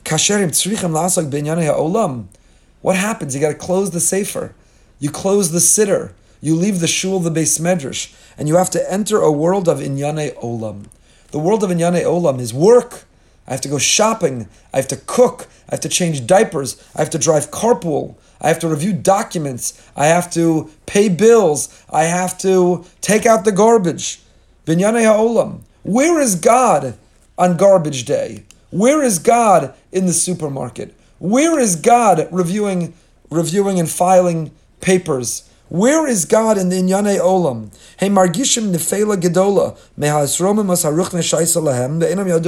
what 2.82 2.96
happens? 2.96 3.36
You 3.36 3.42
got 3.42 3.50
to 3.50 3.56
close 3.56 3.92
the 3.92 4.00
sefer, 4.00 4.56
you 5.00 5.12
close 5.12 5.52
the 5.52 5.60
siddur, 5.60 6.14
you 6.40 6.56
leave 6.56 6.80
the 6.80 6.88
shul, 6.88 7.20
the 7.20 7.30
beis 7.30 7.60
medrash, 7.60 8.14
and 8.38 8.48
you 8.48 8.56
have 8.56 8.70
to 8.72 8.92
enter 8.92 9.18
a 9.18 9.32
world 9.32 9.68
of 9.68 9.80
inyane 9.80 10.34
olam. 10.42 10.86
The 11.32 11.40
world 11.40 11.64
of 11.64 11.70
inyane 11.70 12.04
olam 12.04 12.40
is 12.40 12.54
work. 12.54 13.04
I 13.48 13.52
have 13.52 13.62
to 13.62 13.70
go 13.70 13.78
shopping. 13.78 14.48
I 14.74 14.78
have 14.78 14.88
to 14.88 14.96
cook. 14.96 15.48
I 15.68 15.74
have 15.76 15.82
to 15.82 15.90
change 15.90 16.26
diapers. 16.26 16.78
I 16.96 17.00
have 17.00 17.10
to 17.12 17.20
drive 17.20 17.52
carpool. 17.52 18.16
I 18.42 18.48
have 18.48 18.60
to 18.60 18.68
review 18.68 18.94
documents. 18.94 19.80
I 19.96 20.08
have 20.08 20.30
to 20.32 20.70
pay 20.88 21.08
bills. 21.08 21.84
I 21.90 22.04
have 22.04 22.38
to 22.40 22.84
take 23.00 23.26
out 23.26 23.46
the 23.46 23.52
garbage. 23.52 24.22
Binyane 24.66 25.04
ha'olam. 25.04 25.62
Where 25.84 26.20
is 26.20 26.36
God 26.36 26.98
on 27.38 27.56
garbage 27.56 28.06
day? 28.06 28.44
Where 28.72 29.04
is 29.04 29.20
God 29.20 29.76
in 29.92 30.08
the 30.08 30.14
supermarket? 30.14 30.96
Where 31.20 31.60
is 31.60 31.76
God 31.76 32.28
reviewing, 32.32 32.94
reviewing 33.30 33.80
and 33.80 33.90
filing 33.90 34.52
papers? 34.80 35.48
Where 35.70 36.08
is 36.08 36.26
God 36.26 36.58
in 36.58 36.70
the 36.70 36.76
Inyane 36.76 37.20
Olam? 37.20 37.72
Hey 37.98 38.10
margishim 38.10 38.74
nefela 38.74 39.16
gedola 39.16 39.78
yodim 39.98 40.76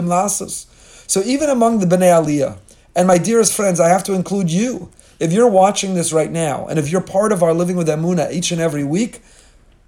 lasas. 0.07 0.65
So 1.07 1.21
even 1.21 1.49
among 1.49 1.79
the 1.79 1.85
Bnei 1.85 2.11
Aliyah, 2.11 2.57
and 2.95 3.07
my 3.07 3.17
dearest 3.17 3.53
friends, 3.53 3.79
I 3.79 3.89
have 3.89 4.03
to 4.05 4.13
include 4.13 4.51
you. 4.51 4.89
If 5.23 5.31
you're 5.31 5.47
watching 5.47 5.93
this 5.93 6.11
right 6.11 6.29
now, 6.29 6.67
and 6.67 6.77
if 6.77 6.91
you're 6.91 6.99
part 6.99 7.31
of 7.31 7.41
our 7.41 7.53
Living 7.53 7.77
with 7.77 7.87
Emuna 7.87 8.29
each 8.33 8.51
and 8.51 8.59
every 8.59 8.83
week, 8.83 9.21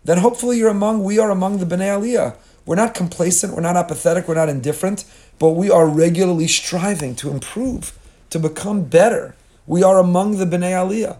then 0.05 0.19
hopefully 0.19 0.57
you're 0.57 0.69
among, 0.69 1.03
we 1.03 1.19
are 1.19 1.29
among 1.29 1.57
the 1.57 1.65
Bnei 1.65 1.89
Aliyah. 1.89 2.37
We're 2.65 2.77
not 2.77 2.93
complacent, 2.93 3.53
we're 3.53 3.59
not 3.59 3.75
apathetic, 3.75 4.29
we're 4.29 4.35
not 4.35 4.47
indifferent, 4.47 5.03
but 5.37 5.49
we 5.49 5.69
are 5.69 5.85
regularly 5.87 6.47
striving 6.47 7.15
to 7.15 7.31
improve, 7.31 7.99
to 8.29 8.39
become 8.39 8.85
better. 8.85 9.35
We 9.67 9.83
are 9.83 9.99
among 9.99 10.37
the 10.37 10.45
Bnei 10.45 10.71
Aliyah. 10.71 11.17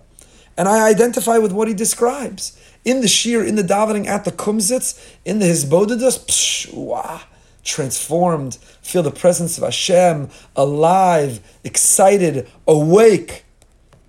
And 0.56 0.70
I 0.70 0.88
identify 0.88 1.38
with 1.38 1.52
what 1.52 1.68
he 1.68 1.74
describes. 1.74 2.58
In 2.86 3.02
the 3.02 3.10
Shir, 3.10 3.44
in 3.44 3.56
the 3.56 3.64
davening, 3.64 4.08
at 4.08 4.24
the 4.24 4.32
Kumzitz, 4.32 4.98
in 5.26 5.40
the 5.40 5.48
Hizbodidus, 5.48 6.26
psh, 6.26 6.74
wah, 6.74 7.20
transformed, 7.66 8.56
feel 8.82 9.04
the 9.04 9.12
presence 9.12 9.58
of 9.58 9.66
Hashem, 9.66 10.30
alive, 10.56 11.42
excited, 11.66 12.50
awake. 12.66 13.42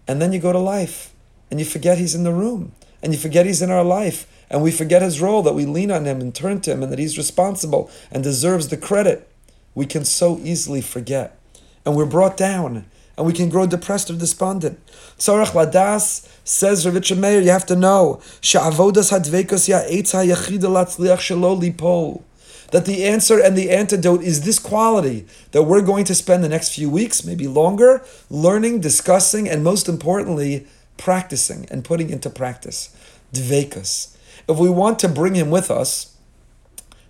And 0.09 0.21
then 0.21 0.33
you 0.33 0.39
go 0.39 0.53
to 0.53 0.59
life 0.59 1.13
and 1.51 1.59
you 1.59 1.67
forget 1.67 1.99
he's 1.99 2.15
in 2.15 2.25
the 2.25 2.33
room 2.33 2.73
and 3.03 3.13
you 3.13 3.19
forget 3.19 3.47
he's 3.47 3.63
in 3.63 3.71
our 3.71 3.85
life 3.85 4.27
and 4.49 4.63
we 4.63 4.71
forget 4.71 5.03
his 5.03 5.21
role 5.21 5.43
that 5.43 5.55
we 5.55 5.67
lean 5.67 5.91
on 5.91 6.05
him 6.05 6.21
and 6.21 6.35
turn 6.35 6.61
to 6.63 6.73
him 6.73 6.83
and 6.83 6.93
that 6.93 6.99
he's 6.99 7.19
responsible 7.19 7.91
and 8.11 8.23
deserves 8.23 8.69
the 8.69 8.77
credit. 8.77 9.29
We 9.75 9.87
can 9.87 10.05
so 10.05 10.39
easily 10.43 10.81
forget. 10.81 11.39
And 11.85 11.97
we're 11.97 12.07
brought 12.07 12.37
down 12.37 12.87
and 13.17 13.27
we 13.27 13.33
can 13.33 13.49
grow 13.49 13.67
depressed 13.67 14.11
or 14.11 14.15
despondent. 14.15 14.79
Tzarech 15.19 15.53
ladas 15.53 16.29
says 16.45 16.85
Ravitcha 16.85 17.17
Meir, 17.17 17.41
you 17.41 17.51
have 17.51 17.67
to 17.67 17.77
know 17.77 18.21
she'avodas 18.41 19.11
ha'yachida 19.11 20.59
latzliach 20.61 21.19
shelo 21.19 21.61
lipol 21.61 22.23
that 22.71 22.87
the 22.87 23.05
answer 23.05 23.39
and 23.39 23.57
the 23.57 23.71
antidote 23.71 24.23
is 24.23 24.43
this 24.43 24.59
quality 24.59 25.27
that 25.53 25.63
we're 25.63 25.83
going 25.83 26.05
to 26.05 26.15
spend 26.15 26.43
the 26.43 26.49
next 26.49 26.75
few 26.75 26.91
weeks, 26.91 27.25
maybe 27.25 27.47
longer, 27.47 28.05
learning, 28.31 28.81
discussing, 28.81 29.49
and 29.49 29.63
most 29.63 29.89
importantly, 29.89 30.67
practicing 30.97 31.67
and 31.71 31.85
putting 31.85 32.11
into 32.11 32.31
practice. 32.31 32.95
Dvekas. 33.33 34.17
If 34.49 34.59
we 34.59 34.71
want 34.71 34.99
to 35.01 35.09
bring 35.09 35.35
him 35.35 35.51
with 35.51 35.71
us, 35.71 36.17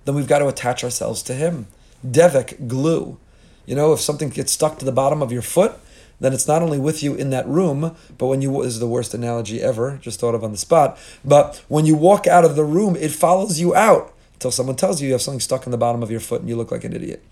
then 0.04 0.14
we've 0.14 0.28
got 0.28 0.38
to 0.38 0.48
attach 0.48 0.84
ourselves 0.84 1.22
to 1.24 1.34
him. 1.34 1.66
Devek, 2.06 2.68
glue. 2.68 3.18
You 3.66 3.74
know, 3.74 3.92
if 3.92 4.00
something 4.00 4.28
gets 4.28 4.52
stuck 4.52 4.78
to 4.78 4.84
the 4.84 4.92
bottom 4.92 5.22
of 5.22 5.32
your 5.32 5.42
foot, 5.42 5.78
then 6.20 6.32
it's 6.32 6.48
not 6.48 6.62
only 6.62 6.78
with 6.78 7.02
you 7.02 7.14
in 7.14 7.30
that 7.30 7.46
room, 7.46 7.94
but 8.16 8.26
when 8.26 8.40
you 8.40 8.62
is 8.62 8.78
the 8.78 8.86
worst 8.86 9.12
analogy 9.12 9.60
ever, 9.60 9.98
just 10.00 10.20
thought 10.20 10.34
of 10.34 10.44
on 10.44 10.52
the 10.52 10.58
spot. 10.58 10.98
But 11.24 11.62
when 11.68 11.84
you 11.84 11.94
walk 11.94 12.26
out 12.26 12.44
of 12.44 12.56
the 12.56 12.64
room, 12.64 12.96
it 12.96 13.10
follows 13.10 13.60
you 13.60 13.74
out 13.74 14.14
until 14.36 14.50
someone 14.50 14.76
tells 14.76 15.00
you 15.00 15.06
you 15.06 15.14
have 15.14 15.22
something 15.22 15.40
stuck 15.40 15.64
in 15.64 15.72
the 15.72 15.78
bottom 15.78 16.02
of 16.02 16.10
your 16.10 16.20
foot 16.20 16.40
and 16.40 16.48
you 16.48 16.56
look 16.56 16.70
like 16.70 16.84
an 16.84 16.92
idiot. 16.92 17.24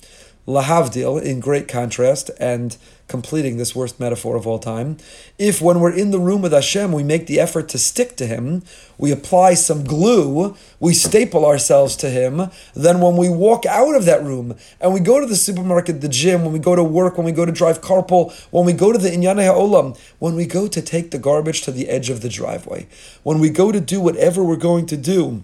Lahavdil, 0.46 1.22
in 1.22 1.40
great 1.40 1.68
contrast 1.68 2.30
and 2.38 2.76
completing 3.08 3.56
this 3.56 3.74
worst 3.74 3.98
metaphor 4.00 4.36
of 4.36 4.46
all 4.46 4.58
time, 4.58 4.96
if 5.38 5.60
when 5.60 5.80
we're 5.80 5.94
in 5.94 6.10
the 6.10 6.18
room 6.18 6.42
with 6.42 6.52
Hashem, 6.52 6.92
we 6.92 7.02
make 7.02 7.26
the 7.26 7.40
effort 7.40 7.68
to 7.70 7.78
stick 7.78 8.16
to 8.16 8.26
Him, 8.26 8.62
we 8.98 9.10
apply 9.10 9.54
some 9.54 9.84
glue, 9.84 10.54
we 10.80 10.92
staple 10.92 11.46
ourselves 11.46 11.96
to 11.96 12.10
Him, 12.10 12.50
then 12.74 13.00
when 13.00 13.16
we 13.16 13.28
walk 13.28 13.64
out 13.64 13.94
of 13.94 14.04
that 14.04 14.22
room 14.22 14.54
and 14.80 14.92
we 14.92 15.00
go 15.00 15.20
to 15.20 15.26
the 15.26 15.36
supermarket, 15.36 16.02
the 16.02 16.08
gym, 16.08 16.42
when 16.42 16.52
we 16.52 16.58
go 16.58 16.74
to 16.76 16.84
work, 16.84 17.16
when 17.16 17.26
we 17.26 17.32
go 17.32 17.46
to 17.46 17.52
drive 17.52 17.80
carpool, 17.80 18.32
when 18.50 18.66
we 18.66 18.72
go 18.74 18.92
to 18.92 18.98
the 18.98 19.10
Inyanei 19.10 19.46
Ha'olam, 19.46 19.98
when 20.18 20.34
we 20.34 20.46
go 20.46 20.68
to 20.68 20.82
take 20.82 21.10
the 21.10 21.18
garbage 21.18 21.62
to 21.62 21.70
the 21.70 21.88
edge 21.88 22.08
of 22.10 22.20
the 22.20 22.28
driveway, 22.30 22.86
when 23.22 23.40
we 23.40 23.48
go 23.48 23.72
to 23.72 23.80
do 23.80 24.00
whatever 24.00 24.44
we're 24.44 24.56
going 24.56 24.84
to 24.86 24.96
do, 24.96 25.42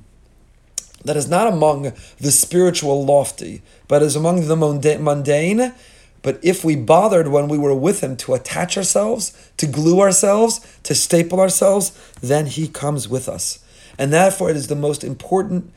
that 1.05 1.17
is 1.17 1.29
not 1.29 1.47
among 1.47 1.93
the 2.19 2.31
spiritual 2.31 3.05
lofty, 3.05 3.63
but 3.89 4.03
is 4.03 4.17
among 4.17 4.47
the 4.47 4.57
mundane. 4.57 5.73
But 6.23 6.39
if 6.43 6.65
we 6.65 6.77
bothered 6.77 7.29
when 7.29 7.49
we 7.49 7.59
were 7.59 7.75
with 7.75 8.03
him 8.03 8.17
to 8.19 8.35
attach 8.35 8.77
ourselves, 8.77 9.51
to 9.57 9.67
glue 9.67 10.01
ourselves, 10.01 10.61
to 10.83 10.95
staple 10.95 11.41
ourselves, 11.41 11.93
then 12.21 12.47
he 12.47 12.69
comes 12.69 13.09
with 13.09 13.29
us. 13.29 13.65
And 13.99 14.13
therefore, 14.13 14.51
it 14.51 14.57
is 14.57 14.69
the 14.69 14.77
most 14.77 15.03
important 15.03 15.73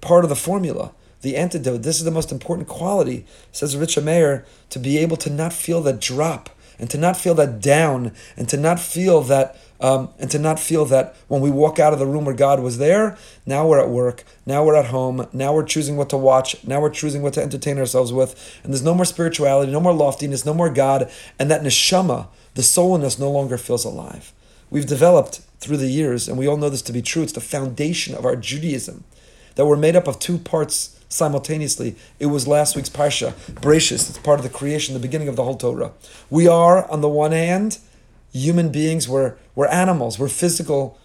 part 0.00 0.24
of 0.24 0.30
the 0.30 0.36
formula, 0.36 0.92
the 1.22 1.36
antidote. 1.36 1.82
This 1.82 1.98
is 1.98 2.04
the 2.04 2.10
most 2.10 2.30
important 2.30 2.68
quality, 2.68 3.26
says 3.50 3.74
Ravitcha 3.74 4.02
Meir, 4.02 4.44
to 4.70 4.78
be 4.78 4.98
able 4.98 5.16
to 5.18 5.30
not 5.30 5.52
feel 5.52 5.80
the 5.80 5.92
drop 5.92 6.50
and 6.78 6.90
to 6.90 6.98
not 6.98 7.16
feel 7.16 7.34
that 7.34 7.60
down 7.60 8.12
and 8.36 8.48
to 8.48 8.56
not 8.56 8.80
feel 8.80 9.22
that 9.22 9.56
um, 9.82 10.10
and 10.20 10.30
to 10.30 10.38
not 10.38 10.60
feel 10.60 10.84
that 10.86 11.16
when 11.26 11.40
we 11.40 11.50
walk 11.50 11.80
out 11.80 11.92
of 11.92 11.98
the 11.98 12.06
room 12.06 12.24
where 12.24 12.34
God 12.36 12.60
was 12.60 12.78
there, 12.78 13.18
now 13.44 13.66
we're 13.66 13.80
at 13.80 13.88
work, 13.88 14.22
now 14.46 14.64
we're 14.64 14.76
at 14.76 14.86
home, 14.86 15.26
now 15.32 15.52
we're 15.52 15.64
choosing 15.64 15.96
what 15.96 16.08
to 16.10 16.16
watch, 16.16 16.64
now 16.64 16.80
we're 16.80 16.88
choosing 16.88 17.20
what 17.20 17.34
to 17.34 17.42
entertain 17.42 17.78
ourselves 17.78 18.12
with, 18.12 18.60
and 18.62 18.72
there's 18.72 18.84
no 18.84 18.94
more 18.94 19.04
spirituality, 19.04 19.72
no 19.72 19.80
more 19.80 19.92
loftiness, 19.92 20.46
no 20.46 20.54
more 20.54 20.70
God, 20.70 21.10
and 21.36 21.50
that 21.50 21.62
neshama, 21.62 22.28
the 22.54 22.62
soul 22.62 22.94
in 22.94 23.02
us, 23.02 23.18
no 23.18 23.28
longer 23.28 23.58
feels 23.58 23.84
alive. 23.84 24.32
We've 24.70 24.86
developed 24.86 25.40
through 25.58 25.78
the 25.78 25.90
years, 25.90 26.28
and 26.28 26.38
we 26.38 26.46
all 26.46 26.56
know 26.56 26.70
this 26.70 26.82
to 26.82 26.92
be 26.92 27.02
true, 27.02 27.24
it's 27.24 27.32
the 27.32 27.40
foundation 27.40 28.14
of 28.14 28.24
our 28.24 28.36
Judaism, 28.36 29.02
that 29.56 29.66
we're 29.66 29.76
made 29.76 29.96
up 29.96 30.06
of 30.06 30.20
two 30.20 30.38
parts 30.38 31.01
simultaneously. 31.12 31.94
It 32.18 32.26
was 32.26 32.48
last 32.48 32.74
week's 32.74 32.88
Parsha, 32.88 33.32
Bereshis, 33.60 34.08
it's 34.08 34.18
part 34.18 34.40
of 34.40 34.44
the 34.44 34.50
creation, 34.50 34.94
the 34.94 35.00
beginning 35.00 35.28
of 35.28 35.36
the 35.36 35.44
whole 35.44 35.56
Torah. 35.56 35.92
We 36.30 36.48
are, 36.48 36.90
on 36.90 37.02
the 37.02 37.08
one 37.08 37.32
hand, 37.32 37.78
human 38.32 38.70
beings, 38.72 39.08
we're, 39.08 39.34
we're 39.54 39.68
animals, 39.68 40.18
we're 40.18 40.28
physical 40.28 40.98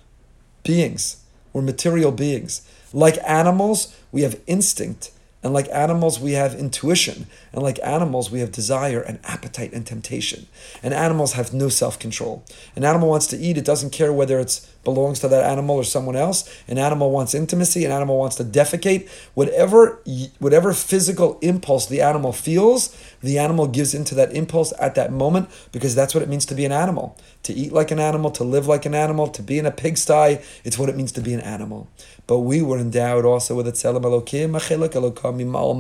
beings, 0.64 1.24
we're 1.52 1.62
material 1.62 2.12
beings. 2.12 2.68
Like 2.94 3.18
animals, 3.28 3.96
we 4.12 4.22
have 4.22 4.40
instinct. 4.48 5.12
And 5.44 5.54
like 5.54 5.70
animals, 5.72 6.20
we 6.20 6.32
have 6.34 6.56
intuition. 6.56 7.28
And 7.54 7.62
like 7.62 7.80
animals, 7.84 8.32
we 8.32 8.40
have 8.40 8.52
desire 8.52 9.02
and 9.02 9.20
appetite 9.24 9.72
and 9.72 9.86
temptation. 9.86 10.48
And 10.82 10.94
animals 10.94 11.34
have 11.34 11.54
no 11.54 11.70
self 11.70 12.00
control. 12.00 12.44
An 12.76 12.84
animal 12.84 13.10
wants 13.10 13.28
to 13.28 13.38
eat, 13.38 13.58
it 13.58 13.66
doesn't 13.66 13.92
care 13.92 14.12
whether 14.12 14.40
it 14.40 14.68
belongs 14.88 15.20
to 15.20 15.28
that 15.28 15.44
animal 15.44 15.76
or 15.76 15.84
someone 15.84 16.16
else. 16.16 16.40
An 16.66 16.78
animal 16.78 17.12
wants 17.12 17.36
intimacy, 17.36 17.84
an 17.84 17.92
animal 17.92 18.18
wants 18.18 18.38
to 18.38 18.46
defecate. 18.46 19.10
Whatever, 19.34 20.02
whatever 20.40 20.72
physical 20.72 21.38
impulse 21.42 21.88
the 21.88 22.02
animal 22.02 22.32
feels, 22.32 22.96
the 23.20 23.38
animal 23.38 23.68
gives 23.68 23.94
into 23.94 24.16
that 24.16 24.32
impulse 24.32 24.72
at 24.80 24.96
that 24.96 25.12
moment 25.12 25.50
because 25.74 25.94
that's 25.94 26.16
what 26.16 26.24
it 26.24 26.30
means 26.30 26.46
to 26.46 26.56
be 26.56 26.64
an 26.64 26.72
animal. 26.72 27.18
To 27.44 27.54
eat 27.54 27.74
like 27.74 27.92
an 27.92 28.00
animal, 28.00 28.32
to 28.32 28.46
live 28.46 28.66
like 28.66 28.86
an 28.86 28.96
animal, 28.96 29.28
to 29.28 29.42
be 29.42 29.60
in 29.60 29.66
a 29.66 29.72
pigsty, 29.72 30.40
it's 30.64 30.80
what 30.80 30.88
it 30.88 30.96
means 30.96 31.12
to 31.14 31.22
be 31.22 31.34
an 31.34 31.42
animal. 31.42 31.90
But 32.26 32.40
we 32.40 32.62
were 32.62 32.78
endowed 32.78 33.26
also 33.26 33.56
with 33.56 33.68
a 33.68 33.74
tzelem 33.74 34.04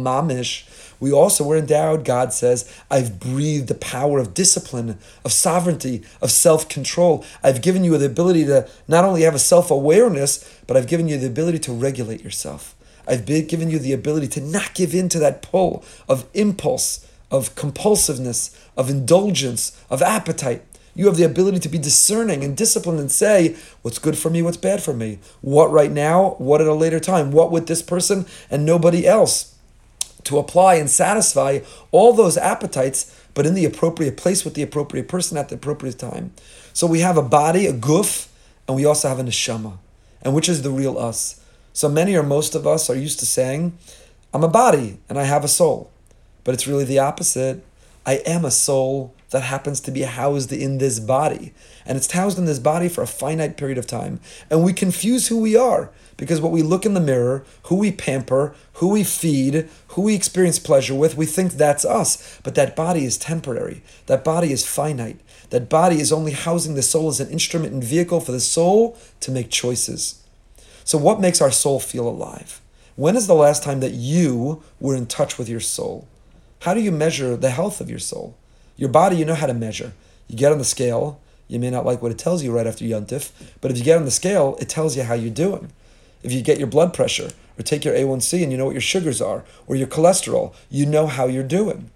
mamish. 0.08 0.64
We 1.00 1.12
also 1.12 1.44
were 1.44 1.58
endowed, 1.58 2.06
God 2.06 2.34
says, 2.34 2.72
I've 2.90 3.20
breathed 3.20 3.68
the 3.68 3.76
power 3.76 4.20
of 4.20 4.34
discipline, 4.34 4.98
of 5.24 5.32
sovereignty, 5.32 6.04
of 6.22 6.32
self 6.32 6.68
control. 6.70 7.24
I've 7.44 7.62
given 7.62 7.84
you 7.84 7.98
the 7.98 8.06
ability 8.06 8.46
to 8.46 8.68
not 8.88 9.06
only 9.06 9.22
have 9.24 9.36
a 9.36 9.40
self 9.40 9.70
awareness, 9.70 10.62
but 10.66 10.76
I've 10.78 10.88
given 10.88 11.08
you 11.08 11.18
the 11.18 11.28
ability 11.28 11.60
to 11.60 11.74
regulate 11.74 12.24
yourself. 12.24 12.76
I've 13.08 13.26
given 13.26 13.70
you 13.70 13.80
the 13.80 13.94
ability 13.94 14.28
to 14.30 14.42
not 14.42 14.74
give 14.74 14.94
in 14.94 15.08
to 15.10 15.20
that 15.20 15.42
pull 15.42 15.84
of 16.10 16.28
impulse, 16.34 17.08
of 17.32 17.56
compulsiveness, 17.56 18.56
of 18.76 18.90
indulgence, 18.90 19.82
of 19.90 20.02
appetite. 20.02 20.64
You 20.94 21.06
have 21.06 21.16
the 21.16 21.24
ability 21.24 21.60
to 21.60 21.70
be 21.70 21.78
discerning 21.78 22.44
and 22.44 22.58
disciplined 22.58 23.00
and 23.00 23.12
say, 23.12 23.56
what's 23.84 24.00
good 24.00 24.18
for 24.18 24.32
me, 24.32 24.42
what's 24.42 24.58
bad 24.58 24.82
for 24.82 24.94
me. 24.94 25.20
What 25.42 25.72
right 25.72 25.92
now, 25.92 26.32
what 26.40 26.60
at 26.60 26.68
a 26.68 26.74
later 26.74 27.00
time, 27.00 27.32
what 27.32 27.52
with 27.52 27.68
this 27.68 27.84
person 27.84 28.26
and 28.50 28.66
nobody 28.66 29.08
else. 29.08 29.54
To 30.28 30.38
apply 30.38 30.76
and 30.76 30.90
satisfy 30.90 31.60
all 31.92 32.14
those 32.14 32.38
appetites, 32.38 33.14
but 33.34 33.46
in 33.46 33.54
the 33.54 33.66
appropriate 33.66 34.18
place 34.18 34.44
with 34.44 34.56
the 34.56 34.62
appropriate 34.62 35.08
person 35.08 35.38
at 35.38 35.48
the 35.50 35.56
appropriate 35.56 35.98
time. 35.98 36.34
So 36.74 36.86
we 36.86 37.00
have 37.00 37.18
a 37.18 37.22
body, 37.22 37.66
a 37.66 37.74
goof, 37.74 38.28
and 38.68 38.76
we 38.76 38.86
also 38.86 39.08
have 39.08 39.20
a 39.20 39.24
neshama. 39.24 39.78
And 40.22 40.36
which 40.36 40.50
is 40.50 40.64
the 40.64 40.70
real 40.70 40.98
us? 40.98 41.40
So 41.72 41.88
many 41.88 42.16
or 42.16 42.24
most 42.24 42.56
of 42.56 42.68
us 42.68 42.90
are 42.90 42.96
used 42.96 43.20
to 43.20 43.26
saying, 43.26 43.78
I'm 44.34 44.44
a 44.44 44.50
body 44.50 44.98
and 45.08 45.18
I 45.18 45.24
have 45.24 45.44
a 45.44 45.48
soul. 45.48 45.92
But 46.44 46.54
it's 46.54 46.68
really 46.68 46.84
the 46.84 47.00
opposite. 47.00 47.64
I 48.06 48.16
am 48.26 48.44
a 48.44 48.52
soul 48.52 49.14
that 49.32 49.44
happens 49.44 49.80
to 49.82 49.92
be 49.92 50.04
housed 50.04 50.52
in 50.54 50.78
this 50.78 51.00
body. 51.00 51.54
And 51.86 51.98
it's 51.98 52.12
housed 52.12 52.38
in 52.38 52.46
this 52.46 52.60
body 52.60 52.88
for 52.88 53.02
a 53.02 53.08
finite 53.08 53.58
period 53.58 53.78
of 53.78 53.88
time. 53.88 54.20
And 54.50 54.64
we 54.64 54.74
confuse 54.74 55.28
who 55.28 55.40
we 55.40 55.56
are 55.56 55.90
because 56.16 56.42
what 56.42 56.52
we 56.52 56.62
look 56.62 56.86
in 56.86 56.94
the 56.94 57.00
mirror, 57.00 57.46
who 57.64 57.76
we 57.76 57.92
pamper, 57.92 58.56
who 58.74 58.90
we 58.90 59.04
feed, 59.04 59.70
who 59.90 60.02
we 60.04 60.16
experience 60.16 60.60
pleasure 60.60 60.96
with, 60.96 61.18
we 61.18 61.26
think 61.26 61.54
that's 61.54 61.86
us. 61.86 62.40
But 62.44 62.56
that 62.56 62.76
body 62.76 63.06
is 63.06 63.18
temporary. 63.18 63.84
That 64.08 64.24
body 64.24 64.52
is 64.52 64.66
finite. 64.66 65.20
That 65.50 65.70
body 65.70 66.00
is 66.00 66.12
only 66.12 66.32
housing 66.32 66.76
the 66.76 66.82
soul 66.82 67.10
as 67.10 67.20
an 67.20 67.30
instrument 67.30 67.74
and 67.74 67.84
vehicle 67.84 68.20
for 68.20 68.32
the 68.32 68.40
soul 68.40 68.98
to 69.22 69.32
make 69.32 69.50
choices. 69.50 70.24
So, 70.84 70.98
what 70.98 71.22
makes 71.22 71.42
our 71.42 71.52
soul 71.52 71.80
feel 71.80 72.08
alive? 72.08 72.62
When 72.96 73.16
is 73.16 73.28
the 73.28 73.36
last 73.36 73.62
time 73.62 73.80
that 73.82 73.92
you 73.92 74.64
were 74.80 74.96
in 74.96 75.06
touch 75.06 75.38
with 75.38 75.48
your 75.48 75.60
soul? 75.60 76.08
How 76.62 76.74
do 76.74 76.82
you 76.82 76.92
measure 76.92 77.38
the 77.38 77.52
health 77.52 77.80
of 77.80 77.90
your 77.90 78.00
soul? 78.00 78.36
Your 78.78 78.90
body, 78.90 79.18
you 79.18 79.26
know 79.26 79.36
how 79.36 79.48
to 79.48 79.54
measure. 79.54 79.94
You 80.28 80.38
get 80.38 80.52
on 80.52 80.60
the 80.60 80.64
scale. 80.64 81.20
You 81.48 81.60
may 81.60 81.70
not 81.70 81.86
like 81.86 82.02
what 82.02 82.12
it 82.12 82.18
tells 82.18 82.44
you 82.44 82.56
right 82.56 82.68
after 82.68 82.86
Yontif, 82.86 83.32
but 83.62 83.72
if 83.72 83.78
you 83.78 83.84
get 83.84 83.98
on 83.98 84.06
the 84.06 84.12
scale, 84.12 84.58
it 84.60 84.70
tells 84.70 84.96
you 84.96 85.04
how 85.04 85.14
you're 85.14 85.34
doing. 85.34 85.72
If 86.22 86.32
you 86.32 86.42
get 86.42 86.58
your 86.60 86.68
blood 86.68 86.94
pressure 86.94 87.32
or 87.58 87.64
take 87.64 87.86
your 87.86 87.96
A1C 87.96 88.44
and 88.44 88.52
you 88.52 88.58
know 88.58 88.66
what 88.66 88.74
your 88.74 88.82
sugars 88.82 89.22
are 89.22 89.44
or 89.66 89.76
your 89.76 89.88
cholesterol, 89.88 90.54
you 90.70 90.86
know 90.86 91.08
how 91.08 91.26
you're 91.26 91.44
doing. 91.44 91.90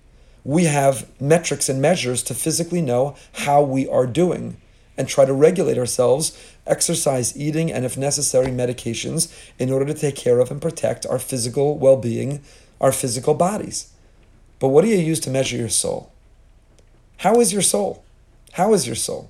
We 0.44 0.66
have 0.66 1.08
metrics 1.20 1.70
and 1.70 1.82
measures 1.82 2.24
to 2.24 2.34
physically 2.34 2.82
know 2.82 3.16
how 3.34 3.62
we 3.62 3.88
are 3.88 4.08
doing 4.08 4.58
and 4.98 5.08
try 5.08 5.26
to 5.26 5.34
regulate 5.34 5.78
ourselves, 5.78 6.38
exercise, 6.66 7.38
eating, 7.38 7.72
and 7.72 7.86
if 7.86 7.98
necessary, 7.98 8.48
medications 8.48 9.34
in 9.60 9.72
order 9.72 9.86
to 9.86 9.94
take 9.94 10.16
care 10.16 10.40
of 10.40 10.50
and 10.50 10.62
protect 10.62 11.06
our 11.06 11.20
physical 11.20 11.78
well 11.78 11.98
being, 11.98 12.42
our 12.80 12.92
physical 12.92 13.34
bodies. 13.34 13.92
But 14.60 14.70
what 14.70 14.84
do 14.84 14.90
you 14.90 14.98
use 14.98 15.20
to 15.22 15.30
measure 15.30 15.58
your 15.58 15.70
soul? 15.70 16.11
How 17.22 17.40
is 17.40 17.54
your 17.54 17.62
soul? 17.62 18.04
How 18.54 18.74
is 18.74 18.88
your 18.88 18.96
soul? 18.96 19.30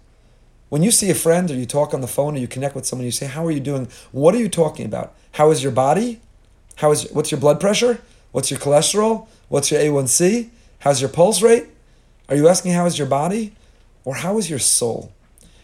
When 0.70 0.82
you 0.82 0.92
see 0.92 1.10
a 1.10 1.14
friend 1.14 1.52
or 1.52 1.56
you 1.56 1.66
talk 1.66 1.94
on 1.94 2.00
the 2.00 2.08
phone 2.08 2.36
or 2.36 2.40
you 2.40 2.48
connect 2.48 2.74
with 2.74 2.86
someone, 2.86 3.06
you 3.06 3.12
say, 3.12 3.26
How 3.26 3.46
are 3.46 3.52
you 3.52 3.60
doing? 3.60 3.90
What 4.14 4.34
are 4.34 4.38
you 4.38 4.48
talking 4.48 4.86
about? 4.86 5.14
How 5.34 5.52
is 5.52 5.62
your 5.62 5.74
body? 5.74 6.22
How 6.76 6.92
is 6.92 7.12
what's 7.12 7.32
your 7.32 7.40
blood 7.42 7.60
pressure? 7.60 8.00
What's 8.32 8.50
your 8.50 8.62
cholesterol? 8.62 9.28
What's 9.50 9.72
your 9.72 9.82
A1C? 9.82 10.52
How's 10.80 11.02
your 11.02 11.10
pulse 11.10 11.42
rate? 11.42 11.66
Are 12.30 12.36
you 12.38 12.48
asking 12.48 12.72
how 12.72 12.86
is 12.86 12.98
your 12.98 13.08
body? 13.08 13.54
Or 14.06 14.16
how 14.16 14.38
is 14.38 14.50
your 14.50 14.60
soul? 14.60 15.12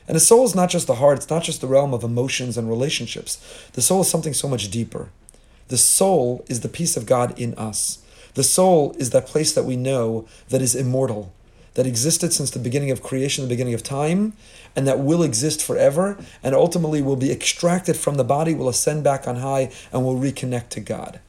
And 0.05 0.13
the 0.13 0.19
soul 0.19 0.43
is 0.43 0.53
not 0.53 0.69
just 0.69 0.85
the 0.85 0.95
heart, 0.95 1.19
it's 1.19 1.29
not 1.29 1.43
just 1.43 1.61
the 1.61 1.67
realm 1.67 1.93
of 1.93 2.03
emotions 2.03 2.57
and 2.57 2.67
relationships. 2.67 3.69
The 3.71 3.81
soul 3.81 4.01
is 4.01 4.11
something 4.11 4.33
so 4.33 4.49
much 4.49 4.69
deeper. 4.69 5.11
The 5.69 5.77
soul 5.77 6.43
is 6.49 6.59
the 6.59 6.67
peace 6.67 6.97
of 6.97 7.05
God 7.05 7.39
in 7.39 7.53
us. 7.53 7.99
The 8.33 8.43
soul 8.43 8.97
is 8.99 9.11
that 9.11 9.27
place 9.27 9.53
that 9.53 9.63
we 9.63 9.77
know 9.77 10.27
that 10.49 10.61
is 10.61 10.75
immortal, 10.75 11.31
that 11.77 11.85
existed 11.85 12.33
since 12.33 12.49
the 12.49 12.57
beginning 12.57 12.89
of 12.89 13.03
creation, 13.03 13.43
the 13.43 13.49
beginning 13.49 13.75
of 13.75 13.83
time, 13.83 14.33
and 14.75 14.87
that 14.87 14.97
will 14.97 15.21
exist 15.21 15.61
forever, 15.63 16.17
and 16.41 16.55
ultimately 16.55 17.03
will 17.03 17.15
be 17.15 17.31
extracted 17.31 17.95
from 17.95 18.15
the 18.15 18.23
body, 18.23 18.55
will 18.55 18.67
ascend 18.67 19.03
back 19.03 19.27
on 19.27 19.35
high, 19.35 19.71
and 19.93 20.03
will 20.03 20.15
reconnect 20.15 20.69
to 20.69 20.79
God. 20.79 21.19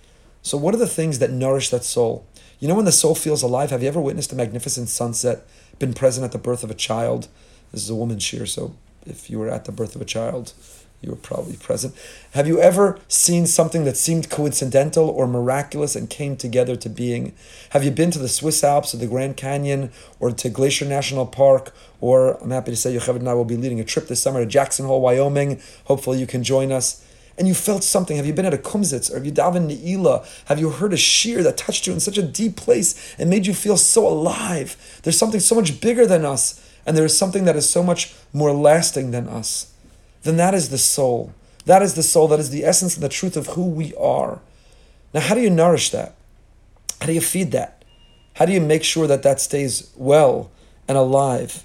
So, 0.40 0.56
what 0.56 0.74
are 0.74 0.78
the 0.78 0.86
things 0.86 1.18
that 1.18 1.30
nourish 1.30 1.68
that 1.68 1.84
soul? 1.84 2.26
You 2.60 2.66
know, 2.66 2.74
when 2.74 2.86
the 2.86 2.92
soul 2.92 3.14
feels 3.14 3.42
alive, 3.42 3.70
have 3.70 3.82
you 3.82 3.88
ever 3.88 4.00
witnessed 4.00 4.32
a 4.32 4.36
magnificent 4.36 4.88
sunset, 4.88 5.46
been 5.78 5.92
present 5.92 6.24
at 6.24 6.32
the 6.32 6.38
birth 6.38 6.64
of 6.64 6.70
a 6.70 6.74
child? 6.74 7.28
This 7.70 7.82
is 7.82 7.90
a 7.90 7.94
woman's 7.94 8.22
shiur, 8.22 8.48
so 8.48 8.74
if 9.04 9.28
you 9.28 9.38
were 9.38 9.50
at 9.50 9.66
the 9.66 9.72
birth 9.72 9.94
of 9.96 10.00
a 10.00 10.06
child, 10.06 10.54
you 11.00 11.10
were 11.10 11.16
probably 11.16 11.56
present. 11.56 11.94
Have 12.32 12.48
you 12.48 12.60
ever 12.60 12.98
seen 13.06 13.46
something 13.46 13.84
that 13.84 13.96
seemed 13.96 14.30
coincidental 14.30 15.08
or 15.08 15.28
miraculous 15.28 15.94
and 15.94 16.10
came 16.10 16.36
together 16.36 16.74
to 16.74 16.88
being? 16.88 17.34
Have 17.70 17.84
you 17.84 17.92
been 17.92 18.10
to 18.10 18.18
the 18.18 18.28
Swiss 18.28 18.64
Alps 18.64 18.94
or 18.94 18.96
the 18.96 19.06
Grand 19.06 19.36
Canyon 19.36 19.92
or 20.18 20.32
to 20.32 20.48
Glacier 20.48 20.84
National 20.84 21.24
Park? 21.24 21.72
Or 22.00 22.42
I'm 22.42 22.50
happy 22.50 22.72
to 22.72 22.76
say 22.76 22.94
Yocheved 22.94 23.20
and 23.20 23.28
I 23.28 23.34
will 23.34 23.44
be 23.44 23.56
leading 23.56 23.78
a 23.78 23.84
trip 23.84 24.08
this 24.08 24.20
summer 24.20 24.40
to 24.40 24.46
Jackson 24.46 24.86
Hole, 24.86 25.00
Wyoming. 25.00 25.60
Hopefully 25.84 26.18
you 26.18 26.26
can 26.26 26.42
join 26.42 26.72
us. 26.72 27.04
And 27.36 27.46
you 27.46 27.54
felt 27.54 27.84
something. 27.84 28.16
Have 28.16 28.26
you 28.26 28.32
been 28.32 28.46
at 28.46 28.54
a 28.54 28.58
kumzitz 28.58 29.12
or 29.12 29.14
have 29.14 29.24
you 29.24 29.30
davened 29.30 29.70
Ne'ilah? 29.70 30.26
Have 30.46 30.58
you 30.58 30.70
heard 30.70 30.92
a 30.92 30.96
shiur 30.96 31.44
that 31.44 31.56
touched 31.56 31.86
you 31.86 31.92
in 31.92 32.00
such 32.00 32.18
a 32.18 32.22
deep 32.22 32.56
place 32.56 33.14
and 33.16 33.30
made 33.30 33.46
you 33.46 33.54
feel 33.54 33.76
so 33.76 34.08
alive? 34.08 35.00
There's 35.04 35.16
something 35.16 35.38
so 35.38 35.54
much 35.54 35.80
bigger 35.80 36.04
than 36.04 36.24
us, 36.24 36.60
and 36.84 36.96
there 36.96 37.04
is 37.04 37.16
something 37.16 37.44
that 37.44 37.54
is 37.54 37.70
so 37.70 37.84
much 37.84 38.12
more 38.32 38.50
lasting 38.50 39.12
than 39.12 39.28
us 39.28 39.72
then 40.22 40.36
that 40.36 40.54
is 40.54 40.68
the 40.68 40.78
soul. 40.78 41.32
That 41.66 41.82
is 41.82 41.94
the 41.94 42.02
soul. 42.02 42.28
That 42.28 42.40
is 42.40 42.50
the 42.50 42.64
essence 42.64 42.94
and 42.94 43.04
the 43.04 43.08
truth 43.08 43.36
of 43.36 43.48
who 43.48 43.68
we 43.68 43.94
are. 43.96 44.40
Now, 45.12 45.20
how 45.20 45.34
do 45.34 45.40
you 45.40 45.50
nourish 45.50 45.90
that? 45.90 46.14
How 47.00 47.06
do 47.06 47.12
you 47.12 47.20
feed 47.20 47.52
that? 47.52 47.84
How 48.34 48.46
do 48.46 48.52
you 48.52 48.60
make 48.60 48.84
sure 48.84 49.06
that 49.06 49.22
that 49.22 49.40
stays 49.40 49.90
well 49.96 50.50
and 50.86 50.96
alive? 50.96 51.64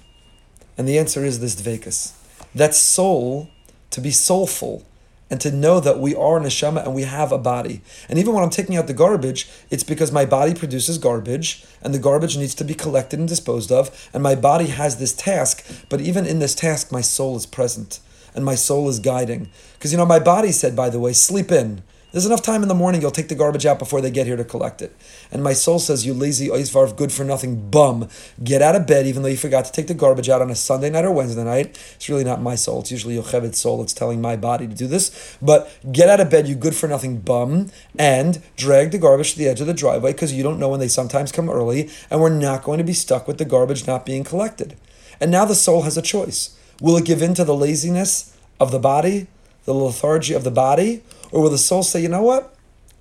And 0.76 0.88
the 0.88 0.98
answer 0.98 1.24
is 1.24 1.40
this 1.40 1.54
dvekas. 1.54 2.12
That 2.54 2.74
soul, 2.74 3.50
to 3.90 4.00
be 4.00 4.10
soulful, 4.10 4.84
and 5.30 5.40
to 5.40 5.50
know 5.50 5.80
that 5.80 5.98
we 5.98 6.14
are 6.14 6.36
an 6.36 6.44
neshama 6.44 6.84
and 6.84 6.94
we 6.94 7.02
have 7.02 7.32
a 7.32 7.38
body. 7.38 7.80
And 8.08 8.18
even 8.18 8.34
when 8.34 8.44
I'm 8.44 8.50
taking 8.50 8.76
out 8.76 8.86
the 8.86 8.94
garbage, 8.94 9.48
it's 9.70 9.82
because 9.82 10.12
my 10.12 10.24
body 10.24 10.54
produces 10.54 10.98
garbage 10.98 11.64
and 11.82 11.94
the 11.94 11.98
garbage 11.98 12.36
needs 12.36 12.54
to 12.56 12.64
be 12.64 12.74
collected 12.74 13.18
and 13.18 13.28
disposed 13.28 13.72
of. 13.72 14.08
And 14.12 14.22
my 14.22 14.34
body 14.34 14.66
has 14.66 14.98
this 14.98 15.14
task, 15.14 15.64
but 15.88 16.00
even 16.00 16.26
in 16.26 16.38
this 16.38 16.54
task, 16.54 16.92
my 16.92 17.00
soul 17.00 17.36
is 17.36 17.46
present 17.46 18.00
and 18.34 18.44
my 18.44 18.54
soul 18.54 18.88
is 18.88 18.98
guiding. 18.98 19.48
Because, 19.74 19.92
you 19.92 19.98
know, 19.98 20.06
my 20.06 20.18
body 20.18 20.52
said, 20.52 20.74
by 20.76 20.90
the 20.90 21.00
way, 21.00 21.12
sleep 21.12 21.50
in. 21.52 21.82
There's 22.14 22.26
enough 22.26 22.42
time 22.42 22.62
in 22.62 22.68
the 22.68 22.76
morning, 22.76 23.02
you'll 23.02 23.10
take 23.10 23.26
the 23.26 23.34
garbage 23.34 23.66
out 23.66 23.80
before 23.80 24.00
they 24.00 24.08
get 24.08 24.28
here 24.28 24.36
to 24.36 24.44
collect 24.44 24.80
it. 24.80 24.94
And 25.32 25.42
my 25.42 25.52
soul 25.52 25.80
says, 25.80 26.06
You 26.06 26.14
lazy 26.14 26.46
oisvarv, 26.46 26.94
good 26.94 27.10
for 27.10 27.24
nothing 27.24 27.70
bum. 27.70 28.08
Get 28.44 28.62
out 28.62 28.76
of 28.76 28.86
bed, 28.86 29.08
even 29.08 29.22
though 29.24 29.28
you 29.28 29.36
forgot 29.36 29.64
to 29.64 29.72
take 29.72 29.88
the 29.88 29.94
garbage 29.94 30.28
out 30.28 30.40
on 30.40 30.48
a 30.48 30.54
Sunday 30.54 30.90
night 30.90 31.04
or 31.04 31.10
Wednesday 31.10 31.42
night. 31.42 31.76
It's 31.96 32.08
really 32.08 32.22
not 32.22 32.40
my 32.40 32.54
soul. 32.54 32.82
It's 32.82 32.92
usually 32.92 33.16
Yocheved's 33.16 33.58
soul 33.58 33.78
that's 33.78 33.92
telling 33.92 34.20
my 34.20 34.36
body 34.36 34.68
to 34.68 34.74
do 34.76 34.86
this. 34.86 35.36
But 35.42 35.76
get 35.90 36.08
out 36.08 36.20
of 36.20 36.30
bed, 36.30 36.46
you 36.46 36.54
good 36.54 36.76
for 36.76 36.86
nothing 36.86 37.18
bum, 37.18 37.72
and 37.98 38.40
drag 38.56 38.92
the 38.92 38.98
garbage 38.98 39.32
to 39.32 39.38
the 39.38 39.48
edge 39.48 39.60
of 39.60 39.66
the 39.66 39.74
driveway 39.74 40.12
because 40.12 40.32
you 40.32 40.44
don't 40.44 40.60
know 40.60 40.68
when 40.68 40.78
they 40.78 40.86
sometimes 40.86 41.32
come 41.32 41.50
early, 41.50 41.90
and 42.12 42.20
we're 42.20 42.28
not 42.28 42.62
going 42.62 42.78
to 42.78 42.84
be 42.84 42.92
stuck 42.92 43.26
with 43.26 43.38
the 43.38 43.44
garbage 43.44 43.88
not 43.88 44.06
being 44.06 44.22
collected. 44.22 44.76
And 45.20 45.32
now 45.32 45.46
the 45.46 45.56
soul 45.56 45.82
has 45.82 45.96
a 45.96 46.02
choice. 46.02 46.56
Will 46.80 46.96
it 46.96 47.04
give 47.04 47.22
in 47.22 47.34
to 47.34 47.44
the 47.44 47.54
laziness 47.54 48.36
of 48.58 48.70
the 48.70 48.78
body, 48.78 49.26
the 49.64 49.74
lethargy 49.74 50.34
of 50.34 50.44
the 50.44 50.50
body? 50.50 51.02
Or 51.30 51.42
will 51.42 51.50
the 51.50 51.58
soul 51.58 51.82
say, 51.82 52.00
you 52.00 52.08
know 52.08 52.22
what? 52.22 52.54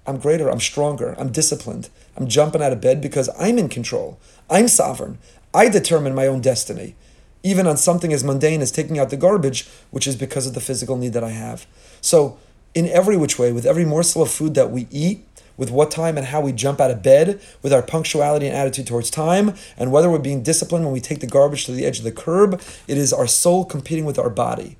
I'm 0.05 0.17
greater, 0.17 0.49
I'm 0.49 0.59
stronger, 0.59 1.15
I'm 1.17 1.31
disciplined, 1.31 1.89
I'm 2.17 2.27
jumping 2.27 2.61
out 2.61 2.73
of 2.73 2.81
bed 2.81 3.01
because 3.01 3.29
I'm 3.39 3.57
in 3.57 3.69
control, 3.69 4.19
I'm 4.49 4.67
sovereign, 4.67 5.17
I 5.53 5.69
determine 5.69 6.13
my 6.13 6.27
own 6.27 6.41
destiny, 6.41 6.95
even 7.41 7.67
on 7.67 7.77
something 7.77 8.11
as 8.11 8.23
mundane 8.23 8.61
as 8.61 8.71
taking 8.71 8.99
out 8.99 9.11
the 9.11 9.17
garbage, 9.17 9.69
which 9.91 10.07
is 10.07 10.15
because 10.15 10.45
of 10.45 10.55
the 10.55 10.59
physical 10.59 10.97
need 10.97 11.13
that 11.13 11.23
I 11.23 11.29
have. 11.29 11.65
So, 12.01 12.37
in 12.73 12.87
every 12.89 13.15
which 13.15 13.37
way, 13.39 13.51
with 13.51 13.65
every 13.65 13.85
morsel 13.85 14.23
of 14.23 14.31
food 14.31 14.55
that 14.55 14.71
we 14.71 14.87
eat, 14.91 15.25
with 15.57 15.71
what 15.71 15.91
time 15.91 16.17
and 16.17 16.27
how 16.27 16.41
we 16.41 16.51
jump 16.51 16.81
out 16.81 16.91
of 16.91 17.03
bed, 17.03 17.39
with 17.61 17.73
our 17.73 17.81
punctuality 17.81 18.47
and 18.47 18.55
attitude 18.55 18.87
towards 18.87 19.09
time, 19.09 19.53
and 19.77 19.91
whether 19.91 20.09
we're 20.09 20.19
being 20.19 20.43
disciplined 20.43 20.85
when 20.85 20.93
we 20.93 20.99
take 20.99 21.19
the 21.19 21.27
garbage 21.27 21.65
to 21.65 21.71
the 21.71 21.85
edge 21.85 21.99
of 21.99 22.03
the 22.03 22.11
curb. 22.11 22.61
It 22.87 22.97
is 22.97 23.13
our 23.13 23.27
soul 23.27 23.65
competing 23.65 24.05
with 24.05 24.19
our 24.19 24.29
body. 24.29 24.77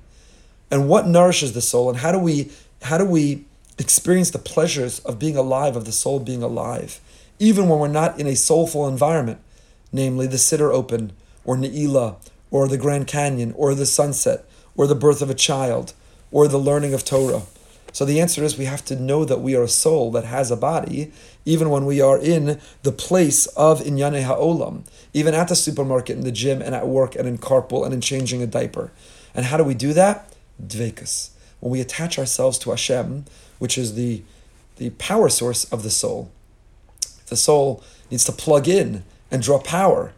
And 0.70 0.88
what 0.88 1.06
nourishes 1.06 1.52
the 1.52 1.60
soul, 1.60 1.88
and 1.88 1.98
how 1.98 2.12
do 2.12 2.18
we 2.18 2.50
how 2.82 2.98
do 2.98 3.04
we 3.04 3.44
experience 3.78 4.30
the 4.30 4.38
pleasures 4.38 4.98
of 5.00 5.18
being 5.18 5.36
alive, 5.36 5.76
of 5.76 5.84
the 5.84 5.92
soul 5.92 6.20
being 6.20 6.42
alive, 6.42 7.00
even 7.38 7.68
when 7.68 7.78
we're 7.78 7.88
not 7.88 8.18
in 8.20 8.26
a 8.26 8.36
soulful 8.36 8.86
environment, 8.86 9.38
namely 9.92 10.26
the 10.26 10.36
Siddur 10.36 10.72
Open, 10.72 11.12
or 11.44 11.56
Ne'ilah, 11.56 12.16
or 12.50 12.68
the 12.68 12.78
Grand 12.78 13.06
Canyon, 13.06 13.52
or 13.56 13.74
the 13.74 13.86
sunset, 13.86 14.44
or 14.76 14.86
the 14.86 14.94
birth 14.94 15.22
of 15.22 15.30
a 15.30 15.34
child, 15.34 15.92
or 16.30 16.46
the 16.46 16.58
learning 16.58 16.94
of 16.94 17.04
Torah. 17.04 17.42
So 17.94 18.04
the 18.04 18.20
answer 18.20 18.42
is 18.42 18.58
we 18.58 18.64
have 18.64 18.84
to 18.86 18.96
know 18.96 19.24
that 19.24 19.40
we 19.40 19.54
are 19.54 19.62
a 19.62 19.68
soul 19.68 20.10
that 20.10 20.24
has 20.24 20.50
a 20.50 20.56
body, 20.56 21.12
even 21.44 21.70
when 21.70 21.86
we 21.86 22.00
are 22.00 22.18
in 22.18 22.60
the 22.82 22.90
place 22.90 23.46
of 23.46 23.80
Inyane 23.82 24.24
Ha'olam, 24.24 24.82
even 25.12 25.32
at 25.32 25.46
the 25.46 25.54
supermarket, 25.54 26.16
in 26.16 26.24
the 26.24 26.32
gym, 26.32 26.60
and 26.60 26.74
at 26.74 26.88
work, 26.88 27.14
and 27.14 27.28
in 27.28 27.38
carpool, 27.38 27.84
and 27.84 27.94
in 27.94 28.00
changing 28.00 28.42
a 28.42 28.48
diaper. 28.48 28.90
And 29.32 29.46
how 29.46 29.56
do 29.56 29.62
we 29.62 29.74
do 29.74 29.92
that? 29.92 30.34
Dvekas. 30.60 31.30
When 31.60 31.70
we 31.70 31.80
attach 31.80 32.18
ourselves 32.18 32.58
to 32.58 32.70
Hashem, 32.70 33.26
which 33.60 33.78
is 33.78 33.94
the, 33.94 34.24
the 34.74 34.90
power 34.90 35.28
source 35.28 35.64
of 35.72 35.84
the 35.84 35.90
soul. 35.90 36.32
The 37.28 37.36
soul 37.36 37.84
needs 38.10 38.24
to 38.24 38.32
plug 38.32 38.66
in 38.66 39.04
and 39.30 39.40
draw 39.40 39.60
power 39.60 40.14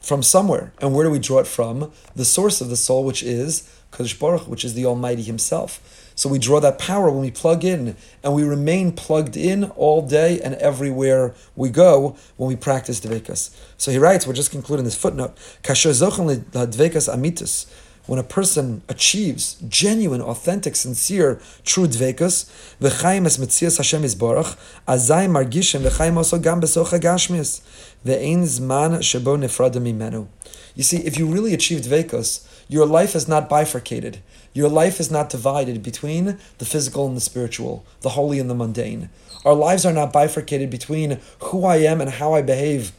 from 0.00 0.22
somewhere. 0.22 0.72
And 0.80 0.94
where 0.94 1.04
do 1.04 1.10
we 1.10 1.18
draw 1.18 1.40
it 1.40 1.46
from? 1.46 1.92
The 2.14 2.24
source 2.24 2.62
of 2.62 2.70
the 2.70 2.76
soul, 2.76 3.04
which 3.04 3.22
is 3.22 3.70
Kadosh 3.92 4.18
Baruch, 4.18 4.48
which 4.48 4.64
is 4.64 4.72
the 4.72 4.86
Almighty 4.86 5.22
Himself. 5.22 5.95
So 6.16 6.30
we 6.30 6.38
draw 6.38 6.60
that 6.60 6.78
power 6.78 7.10
when 7.10 7.20
we 7.20 7.30
plug 7.30 7.62
in, 7.62 7.94
and 8.24 8.34
we 8.34 8.42
remain 8.42 8.92
plugged 8.92 9.36
in 9.36 9.64
all 9.76 10.00
day 10.00 10.40
and 10.40 10.54
everywhere 10.54 11.34
we 11.54 11.68
go 11.68 12.16
when 12.36 12.48
we 12.48 12.56
practice 12.56 13.00
dvekas. 13.00 13.54
So 13.76 13.90
he 13.90 13.98
writes, 13.98 14.26
we're 14.26 14.32
just 14.32 14.50
concluding 14.50 14.86
this 14.86 14.96
footnote. 14.96 15.36
Amitus. 15.62 17.66
When 18.06 18.20
a 18.20 18.22
person 18.22 18.82
achieves 18.88 19.56
genuine, 19.68 20.22
authentic, 20.22 20.76
sincere, 20.76 21.40
true 21.64 21.88
dvekas, 21.88 22.48
v'chaim 22.80 23.26
es 23.26 23.36
metzias 23.36 23.78
Hashem 23.78 24.02
Yisborach, 24.02 24.56
azay 24.86 25.28
margishim 25.28 25.80
v'chaim 25.80 26.16
also 26.16 26.38
gam 26.38 26.60
besocha 26.60 27.00
gashmis, 27.00 27.62
ve'ein 28.06 28.44
zman 28.44 29.00
shebo 29.00 29.36
nefrada 29.36 29.82
mimenu. 29.82 30.28
You 30.76 30.84
see, 30.84 30.98
if 30.98 31.18
you 31.18 31.26
really 31.26 31.52
achieve 31.52 31.80
dvekas, 31.80 32.46
your 32.68 32.86
life 32.86 33.16
is 33.16 33.26
not 33.26 33.48
bifurcated. 33.48 34.18
Your 34.56 34.70
life 34.70 35.00
is 35.00 35.10
not 35.10 35.28
divided 35.28 35.82
between 35.82 36.38
the 36.56 36.64
physical 36.64 37.06
and 37.06 37.14
the 37.14 37.20
spiritual, 37.20 37.84
the 38.00 38.08
holy 38.16 38.38
and 38.38 38.48
the 38.48 38.54
mundane. 38.54 39.10
Our 39.44 39.52
lives 39.52 39.84
are 39.84 39.92
not 39.92 40.14
bifurcated 40.14 40.70
between 40.70 41.20
who 41.40 41.66
I 41.66 41.76
am 41.76 42.00
and 42.00 42.08
how 42.08 42.32
I 42.32 42.40
behave 42.40 42.92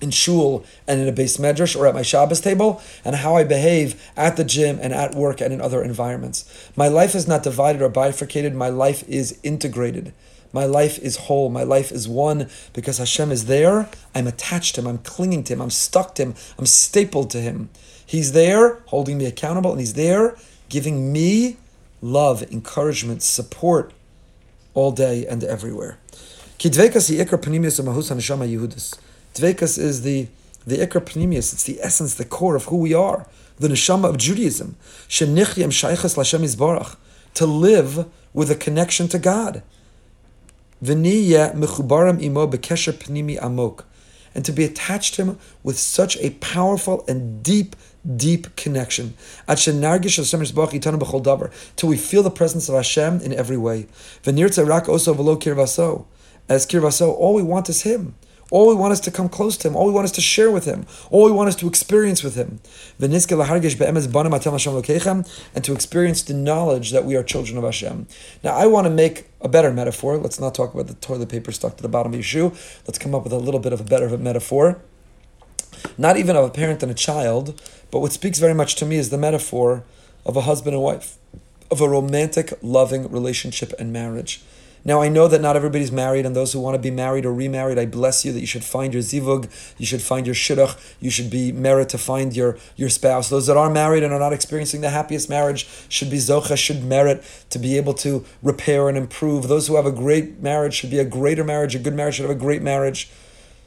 in 0.00 0.10
shul 0.10 0.64
and 0.88 0.98
in 0.98 1.06
a 1.06 1.12
beis 1.12 1.38
medrash 1.38 1.78
or 1.78 1.86
at 1.86 1.92
my 1.92 2.00
Shabbos 2.00 2.40
table, 2.40 2.80
and 3.04 3.16
how 3.16 3.36
I 3.36 3.44
behave 3.44 4.02
at 4.16 4.38
the 4.38 4.42
gym 4.44 4.78
and 4.80 4.94
at 4.94 5.14
work 5.14 5.42
and 5.42 5.52
in 5.52 5.60
other 5.60 5.82
environments. 5.82 6.70
My 6.74 6.88
life 6.88 7.14
is 7.14 7.28
not 7.28 7.42
divided 7.42 7.82
or 7.82 7.90
bifurcated. 7.90 8.54
My 8.54 8.70
life 8.70 9.06
is 9.06 9.38
integrated. 9.42 10.14
My 10.50 10.64
life 10.64 10.98
is 11.00 11.16
whole. 11.16 11.50
My 11.50 11.62
life 11.62 11.92
is 11.92 12.08
one 12.08 12.48
because 12.72 12.96
Hashem 12.96 13.30
is 13.30 13.44
there. 13.44 13.90
I'm 14.14 14.26
attached 14.26 14.76
to 14.76 14.80
Him. 14.80 14.86
I'm 14.86 14.98
clinging 14.98 15.44
to 15.44 15.52
Him. 15.52 15.60
I'm 15.60 15.68
stuck 15.68 16.14
to 16.14 16.22
Him. 16.22 16.34
I'm 16.58 16.64
stapled 16.64 17.28
to 17.32 17.40
Him. 17.42 17.68
He's 18.06 18.32
there 18.32 18.76
holding 18.86 19.18
me 19.18 19.26
accountable, 19.26 19.72
and 19.72 19.78
He's 19.80 19.92
there 19.92 20.38
giving 20.70 21.12
me 21.12 21.58
love, 22.00 22.42
encouragement, 22.50 23.22
support 23.22 23.92
all 24.72 24.92
day 24.92 25.26
and 25.26 25.44
everywhere. 25.44 25.98
Dvekas 29.34 29.78
is 29.78 30.02
the 30.02 30.28
the 30.66 30.76
ikar 30.76 31.00
pnimius. 31.00 31.52
It's 31.52 31.64
the 31.64 31.80
essence, 31.80 32.14
the 32.14 32.24
core 32.24 32.56
of 32.56 32.66
who 32.66 32.76
we 32.76 32.94
are, 32.94 33.26
the 33.58 33.68
neshama 33.68 34.08
of 34.08 34.18
Judaism. 34.18 34.76
To 37.34 37.46
live 37.46 38.06
with 38.34 38.50
a 38.50 38.54
connection 38.54 39.08
to 39.08 39.18
God. 39.18 39.62
And 40.82 41.04
to 44.44 44.52
be 44.52 44.64
attached 44.64 45.14
to 45.14 45.24
Him 45.24 45.38
with 45.62 45.78
such 45.78 46.16
a 46.18 46.30
powerful 46.30 47.04
and 47.08 47.42
deep 47.42 47.76
deep 48.16 48.54
connection. 48.56 49.14
Till 51.76 51.88
we 51.88 51.96
feel 51.96 52.22
the 52.22 52.30
presence 52.30 52.68
of 52.68 52.74
Hashem 52.74 53.20
in 53.20 53.32
every 53.32 53.56
way. 53.56 53.86
As 56.50 56.66
kirvaso, 56.66 57.12
all 57.12 57.34
we 57.34 57.42
want 57.42 57.68
is 57.68 57.82
Him. 57.82 58.14
All 58.50 58.68
we 58.68 58.74
want 58.74 58.92
is 58.92 59.00
to 59.00 59.10
come 59.12 59.28
close 59.28 59.56
to 59.58 59.68
Him. 59.68 59.76
All 59.76 59.86
we 59.86 59.92
want 59.92 60.06
is 60.06 60.12
to 60.12 60.20
share 60.20 60.50
with 60.50 60.64
Him. 60.64 60.84
All 61.10 61.24
we 61.24 61.30
want 61.30 61.48
is 61.48 61.54
to 61.56 61.68
experience 61.68 62.24
with 62.24 62.34
Him. 62.34 62.60
And 62.98 63.12
to 65.64 65.72
experience 65.72 66.22
the 66.22 66.34
knowledge 66.34 66.90
that 66.90 67.04
we 67.04 67.14
are 67.14 67.22
children 67.22 67.58
of 67.58 67.64
Hashem. 67.64 68.08
Now, 68.42 68.56
I 68.56 68.66
want 68.66 68.86
to 68.86 68.90
make 68.90 69.28
a 69.40 69.48
better 69.48 69.72
metaphor. 69.72 70.16
Let's 70.16 70.40
not 70.40 70.56
talk 70.56 70.74
about 70.74 70.88
the 70.88 70.94
toilet 70.94 71.28
paper 71.28 71.52
stuck 71.52 71.76
to 71.76 71.82
the 71.82 71.88
bottom 71.88 72.12
of 72.12 72.16
your 72.16 72.24
shoe. 72.24 72.52
Let's 72.88 72.98
come 72.98 73.14
up 73.14 73.22
with 73.22 73.32
a 73.32 73.38
little 73.38 73.60
bit 73.60 73.72
of 73.72 73.80
a 73.80 73.84
better 73.84 74.18
metaphor. 74.18 74.82
not 75.96 76.16
even 76.16 76.36
of 76.36 76.44
a 76.44 76.50
parent 76.50 76.82
and 76.82 76.90
a 76.90 76.94
child, 76.94 77.60
but 77.90 78.00
what 78.00 78.12
speaks 78.12 78.38
very 78.38 78.54
much 78.54 78.74
to 78.76 78.86
me 78.86 78.96
is 78.96 79.10
the 79.10 79.18
metaphor 79.18 79.84
of 80.24 80.36
a 80.36 80.42
husband 80.42 80.74
and 80.74 80.82
wife, 80.82 81.16
of 81.70 81.80
a 81.80 81.88
romantic, 81.88 82.52
loving 82.62 83.10
relationship 83.10 83.72
and 83.78 83.92
marriage. 83.92 84.42
Now, 84.82 85.02
I 85.02 85.10
know 85.10 85.28
that 85.28 85.42
not 85.42 85.56
everybody's 85.56 85.92
married, 85.92 86.24
and 86.24 86.34
those 86.34 86.54
who 86.54 86.60
want 86.60 86.74
to 86.74 86.80
be 86.80 86.90
married 86.90 87.26
or 87.26 87.34
remarried, 87.34 87.78
I 87.78 87.84
bless 87.84 88.24
you 88.24 88.32
that 88.32 88.40
you 88.40 88.46
should 88.46 88.64
find 88.64 88.94
your 88.94 89.02
zivug, 89.02 89.50
you 89.76 89.84
should 89.84 90.00
find 90.00 90.24
your 90.24 90.34
shidduch, 90.34 90.78
you 91.00 91.10
should 91.10 91.28
be 91.28 91.52
merit 91.52 91.90
to 91.90 91.98
find 91.98 92.34
your, 92.34 92.56
your 92.76 92.88
spouse. 92.88 93.28
Those 93.28 93.46
that 93.46 93.58
are 93.58 93.68
married 93.68 94.02
and 94.02 94.12
are 94.14 94.18
not 94.18 94.32
experiencing 94.32 94.80
the 94.80 94.88
happiest 94.88 95.28
marriage 95.28 95.68
should 95.90 96.08
be 96.08 96.16
zocha, 96.16 96.56
should 96.56 96.82
merit 96.82 97.22
to 97.50 97.58
be 97.58 97.76
able 97.76 97.92
to 97.94 98.24
repair 98.42 98.88
and 98.88 98.96
improve. 98.96 99.48
Those 99.48 99.66
who 99.66 99.76
have 99.76 99.84
a 99.84 99.92
great 99.92 100.40
marriage 100.40 100.74
should 100.74 100.90
be 100.90 100.98
a 100.98 101.04
greater 101.04 101.44
marriage, 101.44 101.74
a 101.74 101.78
good 101.78 101.94
marriage 101.94 102.14
should 102.14 102.28
have 102.28 102.36
a 102.36 102.40
great 102.40 102.62
marriage. 102.62 103.10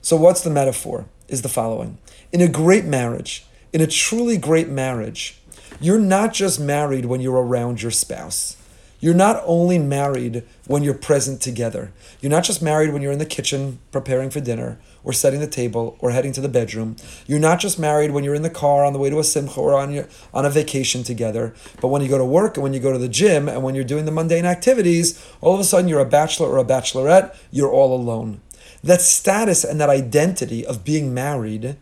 So, 0.02 0.18
what's 0.18 0.42
the 0.42 0.50
metaphor? 0.50 1.06
Is 1.28 1.42
the 1.42 1.50
following 1.50 2.00
In 2.32 2.42
a 2.42 2.48
great 2.48 2.86
marriage, 2.86 3.46
in 3.74 3.82
a 3.82 3.88
truly 3.88 4.38
great 4.38 4.70
marriage, 4.70 5.42
you're 5.82 6.00
not 6.00 6.32
just 6.32 6.60
married 6.60 7.06
when 7.06 7.20
you're 7.20 7.44
around 7.44 7.82
your 7.82 7.92
spouse. 7.92 8.56
You're 9.00 9.16
not 9.16 9.42
only 9.46 9.80
married 9.80 10.44
when 10.66 10.84
you're 10.84 10.94
present 10.94 11.42
together. 11.42 11.92
You're 12.22 12.30
not 12.30 12.46
just 12.46 12.62
married 12.62 12.94
when 12.94 13.02
you're 13.02 13.12
in 13.12 13.20
the 13.20 13.26
kitchen 13.26 13.80
preparing 13.92 14.30
for 14.30 14.40
dinner 14.40 14.80
or 15.04 15.12
setting 15.12 15.42
the 15.42 15.48
table 15.48 15.98
or 16.00 16.12
heading 16.12 16.32
to 16.34 16.40
the 16.40 16.48
bedroom. 16.48 16.96
You're 17.28 17.40
not 17.40 17.60
just 17.60 17.78
married 17.78 18.12
when 18.12 18.24
you're 18.24 18.36
in 18.36 18.44
the 18.44 18.50
car 18.50 18.86
on 18.86 18.94
the 18.94 19.00
way 19.00 19.10
to 19.10 19.20
a 19.20 19.24
simcha 19.26 19.60
or 19.60 19.74
on 19.74 19.92
your 19.92 20.08
on 20.34 20.46
a 20.46 20.50
vacation 20.50 21.04
together. 21.04 21.54
But 21.82 21.90
when 21.90 22.02
you 22.02 22.08
go 22.08 22.18
to 22.18 22.24
work 22.24 22.56
and 22.56 22.64
when 22.64 22.74
you 22.74 22.80
go 22.80 22.94
to 22.94 22.98
the 22.98 23.10
gym 23.10 23.50
and 23.50 23.62
when 23.62 23.76
you're 23.76 23.84
doing 23.84 24.06
the 24.06 24.12
mundane 24.12 24.46
activities, 24.46 25.22
all 25.42 25.56
of 25.56 25.60
a 25.60 25.66
sudden 25.66 25.90
you're 25.90 26.00
a 26.00 26.06
bachelor 26.06 26.48
or 26.48 26.60
a 26.60 26.64
bachelorette, 26.64 27.36
you're 27.52 27.72
all 27.72 27.94
alone. 27.94 28.40
That 28.84 29.02
status 29.02 29.66
and 29.66 29.82
that 29.82 29.90
identity 29.90 30.66
of 30.66 30.86
being 30.86 31.14
married 31.14 31.76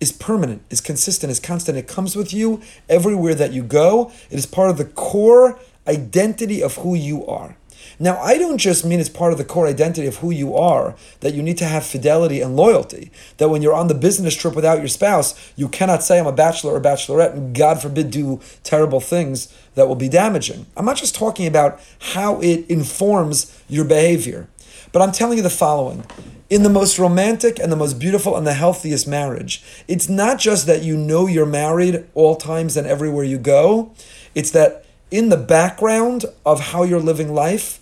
is 0.00 0.12
permanent, 0.12 0.62
is 0.70 0.80
consistent, 0.80 1.30
is 1.30 1.40
constant. 1.40 1.78
It 1.78 1.88
comes 1.88 2.14
with 2.14 2.32
you 2.32 2.60
everywhere 2.88 3.34
that 3.34 3.52
you 3.52 3.62
go. 3.62 4.12
It 4.30 4.38
is 4.38 4.46
part 4.46 4.70
of 4.70 4.78
the 4.78 4.84
core 4.84 5.58
identity 5.86 6.62
of 6.62 6.76
who 6.76 6.94
you 6.94 7.26
are. 7.26 7.56
Now, 8.00 8.18
I 8.18 8.38
don't 8.38 8.58
just 8.58 8.84
mean 8.84 9.00
it's 9.00 9.08
part 9.08 9.32
of 9.32 9.38
the 9.38 9.44
core 9.44 9.66
identity 9.66 10.06
of 10.06 10.16
who 10.16 10.30
you 10.30 10.54
are, 10.54 10.94
that 11.20 11.34
you 11.34 11.42
need 11.42 11.58
to 11.58 11.64
have 11.64 11.84
fidelity 11.84 12.40
and 12.40 12.54
loyalty. 12.54 13.10
That 13.38 13.48
when 13.48 13.62
you're 13.62 13.74
on 13.74 13.88
the 13.88 13.94
business 13.94 14.36
trip 14.36 14.54
without 14.54 14.78
your 14.78 14.88
spouse, 14.88 15.34
you 15.56 15.68
cannot 15.68 16.02
say, 16.02 16.20
I'm 16.20 16.26
a 16.26 16.32
bachelor 16.32 16.74
or 16.74 16.80
bachelorette, 16.80 17.32
and 17.32 17.56
God 17.56 17.80
forbid 17.80 18.10
do 18.10 18.40
terrible 18.62 19.00
things 19.00 19.52
that 19.74 19.88
will 19.88 19.96
be 19.96 20.08
damaging. 20.08 20.66
I'm 20.76 20.84
not 20.84 20.96
just 20.96 21.14
talking 21.14 21.46
about 21.46 21.80
how 22.12 22.40
it 22.40 22.68
informs 22.68 23.60
your 23.68 23.84
behavior, 23.84 24.48
but 24.92 25.02
I'm 25.02 25.12
telling 25.12 25.38
you 25.38 25.42
the 25.42 25.50
following. 25.50 26.04
In 26.50 26.62
the 26.62 26.70
most 26.70 26.98
romantic 26.98 27.58
and 27.58 27.70
the 27.70 27.76
most 27.76 27.98
beautiful 27.98 28.34
and 28.34 28.46
the 28.46 28.54
healthiest 28.54 29.06
marriage, 29.06 29.62
it's 29.86 30.08
not 30.08 30.38
just 30.38 30.66
that 30.66 30.82
you 30.82 30.96
know 30.96 31.26
you're 31.26 31.44
married 31.44 32.06
all 32.14 32.36
times 32.36 32.74
and 32.74 32.86
everywhere 32.86 33.24
you 33.24 33.36
go, 33.36 33.92
it's 34.34 34.50
that 34.52 34.86
in 35.10 35.28
the 35.28 35.36
background 35.36 36.24
of 36.46 36.60
how 36.70 36.84
you're 36.84 37.00
living 37.00 37.34
life 37.34 37.80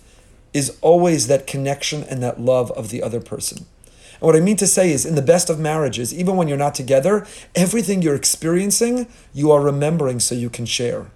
is 0.53 0.77
always 0.81 1.27
that 1.27 1.47
connection 1.47 2.03
and 2.03 2.21
that 2.21 2.41
love 2.41 2.69
of 2.71 2.89
the 2.89 3.01
other 3.01 3.21
person. 3.21 3.65
And 4.19 4.21
what 4.21 4.35
I 4.35 4.41
mean 4.41 4.57
to 4.57 4.67
say 4.67 4.91
is, 4.91 5.05
in 5.05 5.15
the 5.15 5.21
best 5.21 5.49
of 5.49 5.59
marriages, 5.59 6.13
even 6.13 6.35
when 6.35 6.49
you're 6.49 6.57
not 6.57 6.75
together, 6.75 7.25
everything 7.55 8.01
you're 8.01 8.15
experiencing, 8.15 9.07
you 9.33 9.49
are 9.49 9.61
remembering 9.61 10.19
so 10.19 10.35
you 10.35 10.49
can 10.49 10.65
share. 10.65 11.07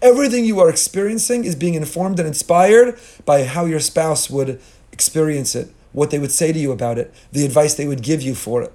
Everything 0.00 0.44
you 0.44 0.60
are 0.60 0.68
experiencing 0.70 1.44
is 1.44 1.56
being 1.56 1.74
informed 1.74 2.20
and 2.20 2.28
inspired 2.28 2.96
by 3.24 3.44
how 3.44 3.64
your 3.64 3.80
spouse 3.80 4.30
would 4.30 4.60
experience 4.92 5.56
it, 5.56 5.72
what 5.92 6.10
they 6.10 6.18
would 6.18 6.32
say 6.32 6.52
to 6.52 6.58
you 6.58 6.72
about 6.72 6.98
it, 6.98 7.12
the 7.32 7.44
advice 7.44 7.74
they 7.74 7.86
would 7.86 8.02
give 8.02 8.22
you 8.22 8.34
for 8.34 8.62
it. 8.62 8.72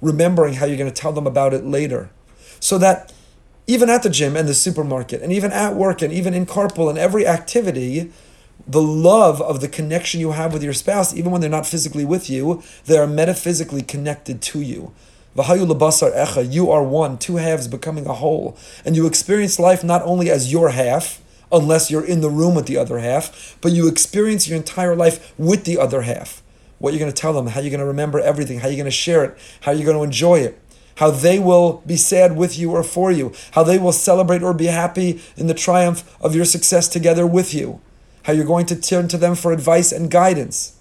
Remembering 0.00 0.54
how 0.54 0.66
you're 0.66 0.76
going 0.76 0.92
to 0.92 1.00
tell 1.00 1.12
them 1.12 1.26
about 1.26 1.54
it 1.54 1.64
later. 1.64 2.10
So 2.60 2.78
that 2.78 3.12
even 3.66 3.88
at 3.88 4.02
the 4.02 4.10
gym 4.10 4.36
and 4.36 4.48
the 4.48 4.54
supermarket, 4.54 5.22
and 5.22 5.32
even 5.32 5.52
at 5.52 5.74
work, 5.74 6.02
and 6.02 6.12
even 6.12 6.34
in 6.34 6.46
carpool 6.46 6.90
and 6.90 6.98
every 6.98 7.26
activity, 7.26 8.10
the 8.66 8.82
love 8.82 9.40
of 9.40 9.60
the 9.60 9.68
connection 9.68 10.20
you 10.20 10.32
have 10.32 10.52
with 10.52 10.62
your 10.62 10.72
spouse, 10.72 11.14
even 11.14 11.32
when 11.32 11.40
they're 11.40 11.50
not 11.50 11.66
physically 11.66 12.04
with 12.04 12.28
you, 12.28 12.62
they 12.86 12.98
are 12.98 13.06
metaphysically 13.06 13.82
connected 13.82 14.42
to 14.42 14.60
you. 14.60 14.92
You 15.34 16.70
are 16.70 16.82
one, 16.82 17.18
two 17.18 17.36
halves 17.36 17.68
becoming 17.68 18.06
a 18.06 18.12
whole. 18.14 18.56
And 18.84 18.94
you 18.94 19.06
experience 19.06 19.58
life 19.58 19.82
not 19.82 20.02
only 20.02 20.30
as 20.30 20.52
your 20.52 20.70
half, 20.70 21.22
unless 21.50 21.90
you're 21.90 22.04
in 22.04 22.20
the 22.20 22.30
room 22.30 22.54
with 22.54 22.66
the 22.66 22.76
other 22.76 22.98
half, 22.98 23.56
but 23.60 23.72
you 23.72 23.88
experience 23.88 24.48
your 24.48 24.56
entire 24.56 24.94
life 24.94 25.32
with 25.38 25.64
the 25.64 25.78
other 25.78 26.02
half. 26.02 26.41
What 26.82 26.92
you're 26.92 26.98
going 27.00 27.12
to 27.12 27.20
tell 27.20 27.32
them, 27.32 27.46
how 27.46 27.60
you're 27.60 27.70
going 27.70 27.78
to 27.78 27.86
remember 27.86 28.18
everything, 28.18 28.58
how 28.58 28.66
you're 28.66 28.76
going 28.76 28.84
to 28.86 28.90
share 28.90 29.24
it, 29.24 29.38
how 29.60 29.70
you're 29.70 29.86
going 29.86 29.96
to 29.96 30.02
enjoy 30.02 30.40
it 30.40 30.58
how 30.96 31.10
they 31.10 31.38
will 31.38 31.82
be 31.86 31.96
sad 31.96 32.36
with 32.36 32.58
you 32.58 32.70
or 32.72 32.82
for 32.82 33.10
you, 33.10 33.32
how 33.52 33.62
they 33.62 33.78
will 33.78 33.92
celebrate 33.92 34.42
or 34.42 34.52
be 34.52 34.66
happy 34.66 35.20
in 35.36 35.46
the 35.46 35.54
triumph 35.54 36.16
of 36.20 36.34
your 36.34 36.44
success 36.44 36.88
together 36.88 37.26
with 37.26 37.54
you, 37.54 37.80
how 38.24 38.32
you're 38.32 38.44
going 38.44 38.66
to 38.66 38.76
turn 38.76 39.08
to 39.08 39.16
them 39.16 39.34
for 39.34 39.52
advice 39.52 39.92
and 39.92 40.10
guidance. 40.10 40.78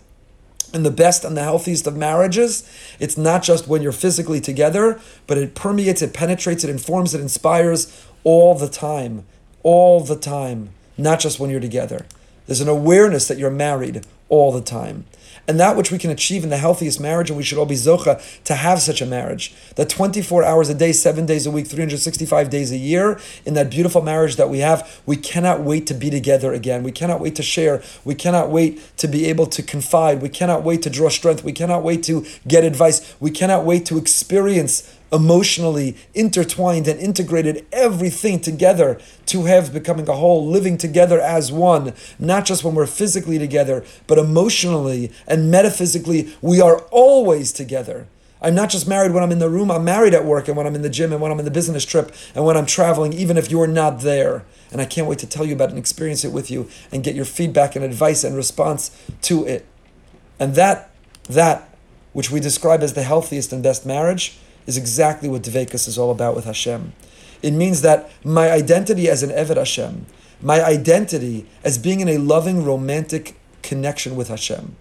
In 0.73 0.83
the 0.83 0.91
best 0.91 1.25
and 1.25 1.35
the 1.35 1.43
healthiest 1.43 1.85
of 1.85 1.97
marriages, 1.97 2.69
it's 2.99 3.17
not 3.17 3.43
just 3.43 3.67
when 3.67 3.81
you're 3.81 3.91
physically 3.91 4.39
together, 4.39 5.01
but 5.27 5.37
it 5.37 5.55
permeates, 5.55 6.01
it 6.01 6.13
penetrates, 6.13 6.63
it 6.63 6.69
informs, 6.69 7.13
it 7.13 7.21
inspires 7.21 8.05
all 8.23 8.55
the 8.55 8.69
time. 8.69 9.25
All 9.63 10.01
the 10.01 10.15
time. 10.15 10.69
Not 10.97 11.19
just 11.19 11.39
when 11.39 11.49
you're 11.49 11.59
together. 11.59 12.05
There's 12.47 12.61
an 12.61 12.69
awareness 12.69 13.27
that 13.27 13.37
you're 13.37 13.49
married 13.49 14.05
all 14.31 14.51
the 14.51 14.61
time 14.61 15.05
and 15.47 15.59
that 15.59 15.75
which 15.75 15.91
we 15.91 15.97
can 15.97 16.11
achieve 16.11 16.43
in 16.43 16.49
the 16.49 16.57
healthiest 16.57 16.99
marriage, 16.99 17.29
and 17.29 17.37
we 17.37 17.43
should 17.43 17.57
all 17.57 17.65
be 17.65 17.75
zocha 17.75 18.21
to 18.43 18.55
have 18.55 18.81
such 18.81 19.01
a 19.01 19.05
marriage. 19.05 19.53
That 19.75 19.89
24 19.89 20.43
hours 20.43 20.69
a 20.69 20.73
day, 20.73 20.91
seven 20.93 21.25
days 21.25 21.45
a 21.45 21.51
week, 21.51 21.67
365 21.67 22.49
days 22.49 22.71
a 22.71 22.77
year, 22.77 23.19
in 23.45 23.53
that 23.55 23.69
beautiful 23.69 24.01
marriage 24.01 24.35
that 24.35 24.49
we 24.49 24.59
have, 24.59 25.01
we 25.05 25.17
cannot 25.17 25.61
wait 25.61 25.87
to 25.87 25.93
be 25.93 26.09
together 26.09 26.53
again. 26.53 26.83
We 26.83 26.91
cannot 26.91 27.19
wait 27.19 27.35
to 27.35 27.43
share. 27.43 27.81
We 28.05 28.15
cannot 28.15 28.49
wait 28.49 28.79
to 28.97 29.07
be 29.07 29.25
able 29.25 29.47
to 29.47 29.63
confide. 29.63 30.21
We 30.21 30.29
cannot 30.29 30.63
wait 30.63 30.83
to 30.83 30.89
draw 30.89 31.09
strength. 31.09 31.43
We 31.43 31.53
cannot 31.53 31.83
wait 31.83 32.03
to 32.03 32.25
get 32.47 32.63
advice. 32.63 33.15
We 33.19 33.31
cannot 33.31 33.65
wait 33.65 33.85
to 33.87 33.97
experience 33.97 34.97
emotionally 35.11 35.97
intertwined 36.13 36.87
and 36.87 36.99
integrated 36.99 37.65
everything 37.71 38.39
together, 38.39 38.99
two 39.25 39.45
halves 39.45 39.69
becoming 39.69 40.07
a 40.07 40.13
whole, 40.13 40.47
living 40.47 40.77
together 40.77 41.19
as 41.19 41.51
one, 41.51 41.93
not 42.17 42.45
just 42.45 42.63
when 42.63 42.75
we're 42.75 42.87
physically 42.87 43.37
together, 43.37 43.83
but 44.07 44.17
emotionally 44.17 45.11
and 45.27 45.51
metaphysically, 45.51 46.33
we 46.41 46.61
are 46.61 46.79
always 46.91 47.51
together. 47.51 48.07
I'm 48.41 48.55
not 48.55 48.69
just 48.69 48.87
married 48.87 49.11
when 49.11 49.21
I'm 49.21 49.31
in 49.31 49.39
the 49.39 49.49
room, 49.49 49.69
I'm 49.69 49.85
married 49.85 50.15
at 50.15 50.25
work 50.25 50.47
and 50.47 50.57
when 50.57 50.65
I'm 50.65 50.73
in 50.73 50.81
the 50.81 50.89
gym 50.89 51.11
and 51.11 51.21
when 51.21 51.31
I'm 51.31 51.37
in 51.37 51.45
the 51.45 51.51
business 51.51 51.85
trip 51.85 52.11
and 52.33 52.43
when 52.43 52.57
I'm 52.57 52.65
traveling, 52.65 53.13
even 53.13 53.37
if 53.37 53.51
you're 53.51 53.67
not 53.67 53.99
there. 53.99 54.43
And 54.71 54.81
I 54.81 54.85
can't 54.85 55.05
wait 55.05 55.19
to 55.19 55.27
tell 55.27 55.45
you 55.45 55.53
about 55.53 55.65
it 55.65 55.71
and 55.71 55.79
experience 55.79 56.25
it 56.25 56.31
with 56.31 56.49
you 56.49 56.67
and 56.91 57.03
get 57.03 57.13
your 57.13 57.25
feedback 57.25 57.75
and 57.75 57.85
advice 57.85 58.23
and 58.23 58.35
response 58.35 58.89
to 59.23 59.45
it. 59.45 59.67
And 60.39 60.55
that, 60.55 60.89
that, 61.29 61.69
which 62.13 62.31
we 62.31 62.39
describe 62.39 62.81
as 62.81 62.93
the 62.93 63.03
healthiest 63.03 63.53
and 63.53 63.61
best 63.61 63.85
marriage, 63.85 64.39
is 64.67 64.77
exactly 64.77 65.29
what 65.29 65.43
Dvekas 65.43 65.87
is 65.87 65.97
all 65.97 66.11
about 66.11 66.35
with 66.35 66.45
Hashem. 66.45 66.93
It 67.41 67.51
means 67.51 67.81
that 67.81 68.11
my 68.23 68.51
identity 68.51 69.09
as 69.09 69.23
an 69.23 69.29
Eved 69.31 69.57
Hashem, 69.57 70.05
my 70.41 70.63
identity 70.63 71.45
as 71.63 71.77
being 71.77 71.99
in 71.99 72.09
a 72.09 72.17
loving, 72.17 72.63
romantic 72.63 73.35
connection 73.61 74.15
with 74.15 74.27
Hashem, 74.27 74.75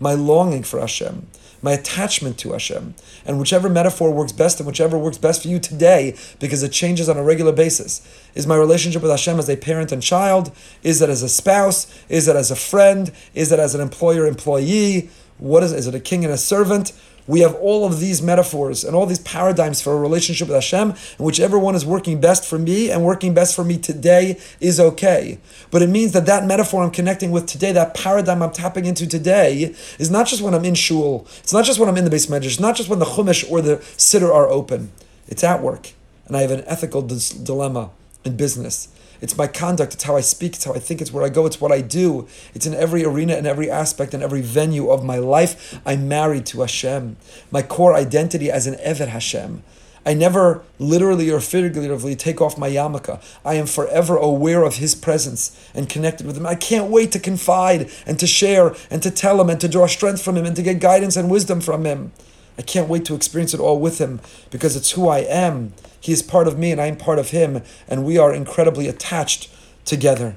my 0.00 0.14
longing 0.14 0.62
for 0.62 0.80
Hashem, 0.80 1.26
my 1.62 1.72
attachment 1.72 2.38
to 2.38 2.52
Hashem, 2.52 2.94
and 3.24 3.38
whichever 3.38 3.68
metaphor 3.68 4.12
works 4.12 4.32
best 4.32 4.60
and 4.60 4.66
whichever 4.66 4.98
works 4.98 5.18
best 5.18 5.42
for 5.42 5.48
you 5.48 5.58
today, 5.58 6.16
because 6.38 6.62
it 6.62 6.72
changes 6.72 7.08
on 7.08 7.16
a 7.16 7.22
regular 7.22 7.52
basis. 7.52 8.06
Is 8.34 8.46
my 8.46 8.56
relationship 8.56 9.02
with 9.02 9.10
Hashem 9.10 9.38
as 9.38 9.48
a 9.48 9.56
parent 9.56 9.90
and 9.90 10.02
child? 10.02 10.52
Is 10.82 11.00
it 11.00 11.08
as 11.08 11.22
a 11.22 11.28
spouse? 11.28 11.86
Is 12.08 12.28
it 12.28 12.36
as 12.36 12.50
a 12.50 12.56
friend? 12.56 13.10
Is 13.34 13.52
it 13.52 13.58
as 13.58 13.74
an 13.74 13.80
employer 13.80 14.26
employee? 14.26 15.10
What 15.38 15.62
is, 15.62 15.72
is 15.72 15.86
it 15.86 15.94
a 15.94 16.00
king 16.00 16.24
and 16.24 16.32
a 16.32 16.38
servant? 16.38 16.92
We 17.26 17.40
have 17.40 17.54
all 17.56 17.84
of 17.84 17.98
these 18.00 18.22
metaphors 18.22 18.84
and 18.84 18.94
all 18.94 19.06
these 19.06 19.18
paradigms 19.18 19.80
for 19.80 19.92
a 19.92 19.96
relationship 19.98 20.48
with 20.48 20.54
Hashem, 20.54 20.90
and 20.90 21.18
whichever 21.18 21.58
one 21.58 21.74
is 21.74 21.84
working 21.84 22.20
best 22.20 22.44
for 22.44 22.58
me 22.58 22.90
and 22.90 23.04
working 23.04 23.34
best 23.34 23.56
for 23.56 23.64
me 23.64 23.78
today 23.78 24.38
is 24.60 24.78
okay. 24.78 25.38
But 25.70 25.82
it 25.82 25.88
means 25.88 26.12
that 26.12 26.26
that 26.26 26.46
metaphor 26.46 26.82
I'm 26.82 26.90
connecting 26.90 27.32
with 27.32 27.46
today, 27.46 27.72
that 27.72 27.94
paradigm 27.94 28.42
I'm 28.42 28.52
tapping 28.52 28.84
into 28.84 29.06
today, 29.06 29.74
is 29.98 30.10
not 30.10 30.26
just 30.26 30.42
when 30.42 30.54
I'm 30.54 30.64
in 30.64 30.74
shul, 30.74 31.26
it's 31.38 31.52
not 31.52 31.64
just 31.64 31.78
when 31.80 31.88
I'm 31.88 31.96
in 31.96 32.04
the 32.04 32.10
base 32.10 32.30
it's 32.30 32.60
not 32.60 32.76
just 32.76 32.88
when 32.88 32.98
the 32.98 33.04
chumash 33.04 33.48
or 33.50 33.60
the 33.60 33.76
siddur 33.96 34.32
are 34.32 34.48
open. 34.48 34.92
It's 35.28 35.42
at 35.42 35.62
work, 35.62 35.92
and 36.26 36.36
I 36.36 36.42
have 36.42 36.50
an 36.50 36.62
ethical 36.66 37.02
dilemma 37.02 37.90
in 38.24 38.36
business. 38.36 38.88
It's 39.20 39.36
my 39.36 39.46
conduct. 39.46 39.94
It's 39.94 40.04
how 40.04 40.16
I 40.16 40.20
speak. 40.20 40.54
It's 40.54 40.64
how 40.64 40.74
I 40.74 40.78
think. 40.78 41.00
It's 41.00 41.12
where 41.12 41.24
I 41.24 41.28
go. 41.28 41.46
It's 41.46 41.60
what 41.60 41.72
I 41.72 41.80
do. 41.80 42.26
It's 42.54 42.66
in 42.66 42.74
every 42.74 43.04
arena, 43.04 43.36
in 43.36 43.46
every 43.46 43.70
aspect, 43.70 44.14
in 44.14 44.22
every 44.22 44.42
venue 44.42 44.90
of 44.90 45.04
my 45.04 45.18
life. 45.18 45.80
I'm 45.86 46.08
married 46.08 46.46
to 46.46 46.60
Hashem. 46.60 47.16
My 47.50 47.62
core 47.62 47.94
identity 47.94 48.50
as 48.50 48.66
an 48.66 48.74
Eved 48.74 49.08
Hashem. 49.08 49.62
I 50.06 50.14
never 50.14 50.62
literally 50.78 51.32
or 51.32 51.40
figuratively 51.40 52.14
take 52.14 52.40
off 52.40 52.56
my 52.56 52.70
yarmulke. 52.70 53.20
I 53.44 53.54
am 53.54 53.66
forever 53.66 54.16
aware 54.16 54.62
of 54.62 54.76
His 54.76 54.94
presence 54.94 55.50
and 55.74 55.88
connected 55.88 56.28
with 56.28 56.36
Him. 56.36 56.46
I 56.46 56.54
can't 56.54 56.92
wait 56.92 57.10
to 57.12 57.18
confide 57.18 57.90
and 58.06 58.16
to 58.20 58.26
share 58.26 58.76
and 58.88 59.02
to 59.02 59.10
tell 59.10 59.40
Him 59.40 59.50
and 59.50 59.60
to 59.60 59.68
draw 59.68 59.88
strength 59.88 60.22
from 60.22 60.36
Him 60.36 60.46
and 60.46 60.54
to 60.54 60.62
get 60.62 60.78
guidance 60.78 61.16
and 61.16 61.28
wisdom 61.28 61.60
from 61.60 61.84
Him. 61.84 62.12
I 62.58 62.62
can't 62.62 62.88
wait 62.88 63.04
to 63.06 63.14
experience 63.14 63.54
it 63.54 63.60
all 63.60 63.78
with 63.78 63.98
him 63.98 64.20
because 64.50 64.76
it's 64.76 64.92
who 64.92 65.08
I 65.08 65.18
am. 65.20 65.74
He 66.00 66.12
is 66.12 66.22
part 66.22 66.48
of 66.48 66.58
me 66.58 66.72
and 66.72 66.80
I 66.80 66.86
am 66.86 66.96
part 66.96 67.18
of 67.18 67.30
him, 67.30 67.62
and 67.88 68.04
we 68.04 68.16
are 68.18 68.32
incredibly 68.32 68.88
attached 68.88 69.50
together. 69.84 70.36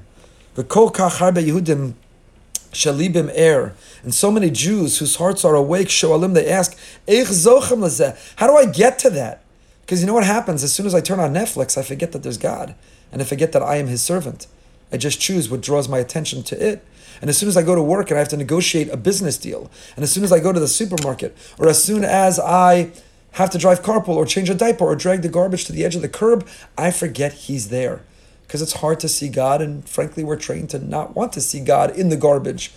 Yehudim 0.56 1.94
shalibim 2.72 3.36
er, 3.38 3.74
and 4.02 4.14
so 4.14 4.30
many 4.30 4.50
Jews 4.50 4.98
whose 4.98 5.16
hearts 5.16 5.44
are 5.44 5.54
awake, 5.54 5.88
shoalim, 5.88 6.34
they 6.34 6.48
ask. 6.48 6.76
How 8.36 8.46
do 8.46 8.56
I 8.56 8.66
get 8.66 8.98
to 9.00 9.10
that? 9.10 9.42
Because 9.82 10.00
you 10.00 10.06
know 10.06 10.14
what 10.14 10.24
happens? 10.24 10.62
As 10.62 10.72
soon 10.72 10.86
as 10.86 10.94
I 10.94 11.00
turn 11.00 11.20
on 11.20 11.34
Netflix, 11.34 11.76
I 11.76 11.82
forget 11.82 12.12
that 12.12 12.22
there's 12.22 12.38
God, 12.38 12.74
and 13.10 13.20
I 13.20 13.24
forget 13.24 13.52
that 13.52 13.62
I 13.62 13.76
am 13.76 13.88
His 13.88 14.02
servant. 14.02 14.46
I 14.92 14.96
just 14.96 15.20
choose 15.20 15.48
what 15.48 15.60
draws 15.60 15.88
my 15.88 15.98
attention 15.98 16.42
to 16.44 16.68
it. 16.68 16.84
And 17.20 17.28
as 17.28 17.36
soon 17.36 17.48
as 17.48 17.56
I 17.56 17.62
go 17.62 17.74
to 17.74 17.82
work 17.82 18.10
and 18.10 18.16
I 18.16 18.20
have 18.20 18.28
to 18.28 18.36
negotiate 18.36 18.88
a 18.88 18.96
business 18.96 19.36
deal, 19.36 19.70
and 19.94 20.02
as 20.02 20.10
soon 20.10 20.24
as 20.24 20.32
I 20.32 20.40
go 20.40 20.52
to 20.52 20.60
the 20.60 20.68
supermarket, 20.68 21.36
or 21.58 21.68
as 21.68 21.82
soon 21.82 22.04
as 22.04 22.38
I 22.38 22.92
have 23.32 23.50
to 23.50 23.58
drive 23.58 23.82
carpool 23.82 24.16
or 24.16 24.26
change 24.26 24.50
a 24.50 24.54
diaper 24.54 24.84
or 24.84 24.96
drag 24.96 25.22
the 25.22 25.28
garbage 25.28 25.64
to 25.66 25.72
the 25.72 25.84
edge 25.84 25.94
of 25.94 26.02
the 26.02 26.08
curb, 26.08 26.46
I 26.76 26.90
forget 26.90 27.32
He's 27.32 27.68
there. 27.68 28.02
Because 28.46 28.62
it's 28.62 28.80
hard 28.80 28.98
to 29.00 29.08
see 29.08 29.28
God, 29.28 29.62
and 29.62 29.88
frankly, 29.88 30.24
we're 30.24 30.36
trained 30.36 30.70
to 30.70 30.78
not 30.78 31.14
want 31.14 31.32
to 31.34 31.40
see 31.40 31.60
God 31.60 31.96
in 31.96 32.08
the 32.08 32.16
garbage 32.16 32.72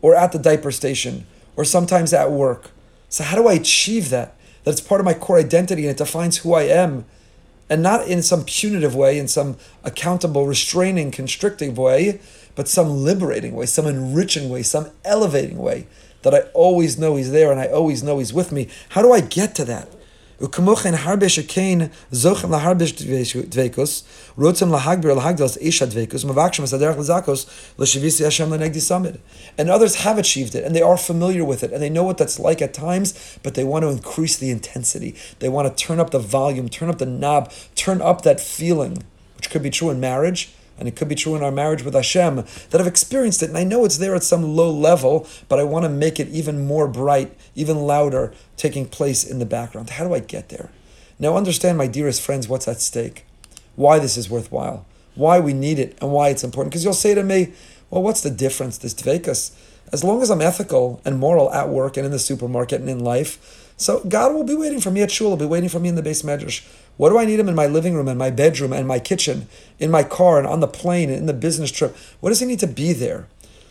or 0.00 0.14
at 0.14 0.32
the 0.32 0.38
diaper 0.38 0.70
station 0.70 1.26
or 1.54 1.64
sometimes 1.64 2.14
at 2.14 2.30
work. 2.30 2.70
So, 3.10 3.24
how 3.24 3.36
do 3.36 3.48
I 3.48 3.54
achieve 3.54 4.08
that? 4.10 4.34
That 4.64 4.70
it's 4.70 4.80
part 4.80 5.00
of 5.00 5.04
my 5.04 5.14
core 5.14 5.38
identity 5.38 5.82
and 5.82 5.90
it 5.90 5.98
defines 5.98 6.38
who 6.38 6.54
I 6.54 6.62
am 6.62 7.04
and 7.70 7.82
not 7.82 8.06
in 8.06 8.22
some 8.22 8.44
punitive 8.44 8.94
way, 8.94 9.18
in 9.18 9.28
some 9.28 9.56
accountable, 9.84 10.46
restraining, 10.46 11.10
constrictive 11.10 11.76
way, 11.76 12.20
but 12.54 12.68
some 12.68 13.04
liberating 13.04 13.54
way, 13.54 13.66
some 13.66 13.86
enriching 13.86 14.48
way, 14.48 14.62
some 14.62 14.90
elevating 15.04 15.58
way 15.58 15.86
that 16.22 16.34
I 16.34 16.40
always 16.54 16.98
know 16.98 17.16
He's 17.16 17.30
there 17.30 17.50
and 17.52 17.60
I 17.60 17.66
always 17.66 18.02
know 18.02 18.18
He's 18.18 18.32
with 18.32 18.52
me. 18.52 18.68
How 18.90 19.02
do 19.02 19.12
I 19.12 19.20
get 19.20 19.54
to 19.56 19.64
that? 19.66 19.88
וכמוכן 20.41 20.93
הרבה 20.93 21.29
שכן 21.29 21.79
זוכם 22.11 22.51
להרבה 22.51 22.85
דבקוס, 23.49 24.03
רוצים 24.37 24.71
להגביר 24.71 25.13
להגדל 25.13 25.45
איש 25.59 25.81
הדבקוס, 25.81 26.23
מבקשים 26.23 26.65
את 26.65 26.73
הדרך 26.73 26.97
לזקוס, 26.97 27.45
לשביסי 27.79 28.25
השם 28.25 28.53
לנגדי 28.53 28.81
סמד. 28.81 29.15
And 29.57 29.63
others 29.63 29.95
have 29.95 30.17
achieved 30.17 30.55
it, 30.55 30.63
and 30.65 30.75
they 30.75 30.81
are 30.81 30.97
familiar 30.97 31.45
with 31.45 31.63
it, 31.63 31.71
and 31.71 31.81
they 31.81 31.89
know 31.89 32.03
what 32.03 32.17
that's 32.17 32.39
like 32.39 32.61
at 32.61 32.73
times, 32.73 33.13
but 33.43 33.53
they 33.53 33.63
want 33.63 33.83
to 33.83 33.89
increase 33.89 34.35
the 34.37 34.49
intensity. 34.57 35.15
They 35.39 35.49
want 35.49 35.65
to 35.69 35.83
turn 35.85 35.99
up 35.99 36.09
the 36.11 36.23
volume, 36.39 36.67
turn 36.67 36.89
up 36.89 36.99
the 37.03 37.11
knob, 37.21 37.43
turn 37.75 37.99
up 38.01 38.19
that 38.23 38.39
feeling, 38.57 38.95
which 39.37 39.49
could 39.51 39.63
be 39.67 39.69
true 39.77 39.89
in 39.93 39.99
marriage, 39.99 40.41
and 40.78 40.88
it 40.88 40.96
could 40.96 41.08
be 41.08 41.14
true 41.14 41.34
in 41.34 41.42
our 41.42 41.50
marriage 41.50 41.82
with 41.82 41.94
Hashem, 41.94 42.44
that 42.70 42.80
I've 42.80 42.86
experienced 42.86 43.42
it, 43.42 43.48
and 43.48 43.58
I 43.58 43.64
know 43.64 43.84
it's 43.84 43.98
there 43.98 44.14
at 44.14 44.22
some 44.22 44.54
low 44.56 44.70
level, 44.70 45.26
but 45.48 45.58
I 45.58 45.64
want 45.64 45.84
to 45.84 45.88
make 45.88 46.18
it 46.20 46.28
even 46.28 46.66
more 46.66 46.88
bright, 46.88 47.36
even 47.54 47.78
louder, 47.78 48.32
taking 48.56 48.86
place 48.86 49.24
in 49.24 49.38
the 49.38 49.46
background. 49.46 49.90
How 49.90 50.06
do 50.06 50.14
I 50.14 50.20
get 50.20 50.48
there? 50.48 50.70
Now, 51.18 51.36
understand, 51.36 51.76
my 51.76 51.88
dearest 51.88 52.22
friends, 52.22 52.48
what's 52.48 52.68
at 52.68 52.80
stake, 52.80 53.26
why 53.74 53.98
this 53.98 54.16
is 54.16 54.30
worthwhile, 54.30 54.86
why 55.14 55.40
we 55.40 55.52
need 55.52 55.78
it, 55.78 55.98
and 56.00 56.12
why 56.12 56.28
it's 56.28 56.44
important. 56.44 56.70
Because 56.70 56.84
you'll 56.84 56.94
say 56.94 57.14
to 57.14 57.24
me, 57.24 57.52
well, 57.90 58.02
what's 58.02 58.20
the 58.20 58.30
difference, 58.30 58.78
this 58.78 58.94
dvekas? 58.94 59.52
As 59.92 60.04
long 60.04 60.22
as 60.22 60.30
I'm 60.30 60.42
ethical 60.42 61.00
and 61.04 61.18
moral 61.18 61.52
at 61.52 61.70
work 61.70 61.96
and 61.96 62.04
in 62.06 62.12
the 62.12 62.18
supermarket 62.18 62.80
and 62.80 62.90
in 62.90 63.00
life, 63.00 63.67
so 63.78 64.00
God 64.00 64.34
will 64.34 64.44
be 64.44 64.56
waiting 64.56 64.80
for 64.80 64.90
me 64.90 65.02
at 65.02 65.10
shul, 65.10 65.30
will 65.30 65.36
be 65.36 65.46
waiting 65.46 65.68
for 65.68 65.78
me 65.78 65.88
in 65.88 65.94
the 65.94 66.02
beis 66.02 66.24
medrash. 66.24 66.66
What 66.96 67.10
do 67.10 67.18
I 67.18 67.24
need 67.24 67.38
him 67.38 67.48
in 67.48 67.54
my 67.54 67.66
living 67.66 67.94
room 67.94 68.08
in 68.08 68.18
my 68.18 68.28
bedroom 68.28 68.72
and 68.72 68.88
my 68.88 68.98
kitchen, 68.98 69.46
in 69.78 69.88
my 69.88 70.02
car 70.02 70.36
and 70.38 70.48
on 70.48 70.58
the 70.58 70.66
plane 70.66 71.10
and 71.10 71.20
in 71.20 71.26
the 71.26 71.32
business 71.32 71.70
trip? 71.70 71.96
What 72.18 72.30
does 72.30 72.40
he 72.40 72.46
need 72.46 72.58
to 72.58 72.66
be 72.66 72.92
there? 72.92 73.28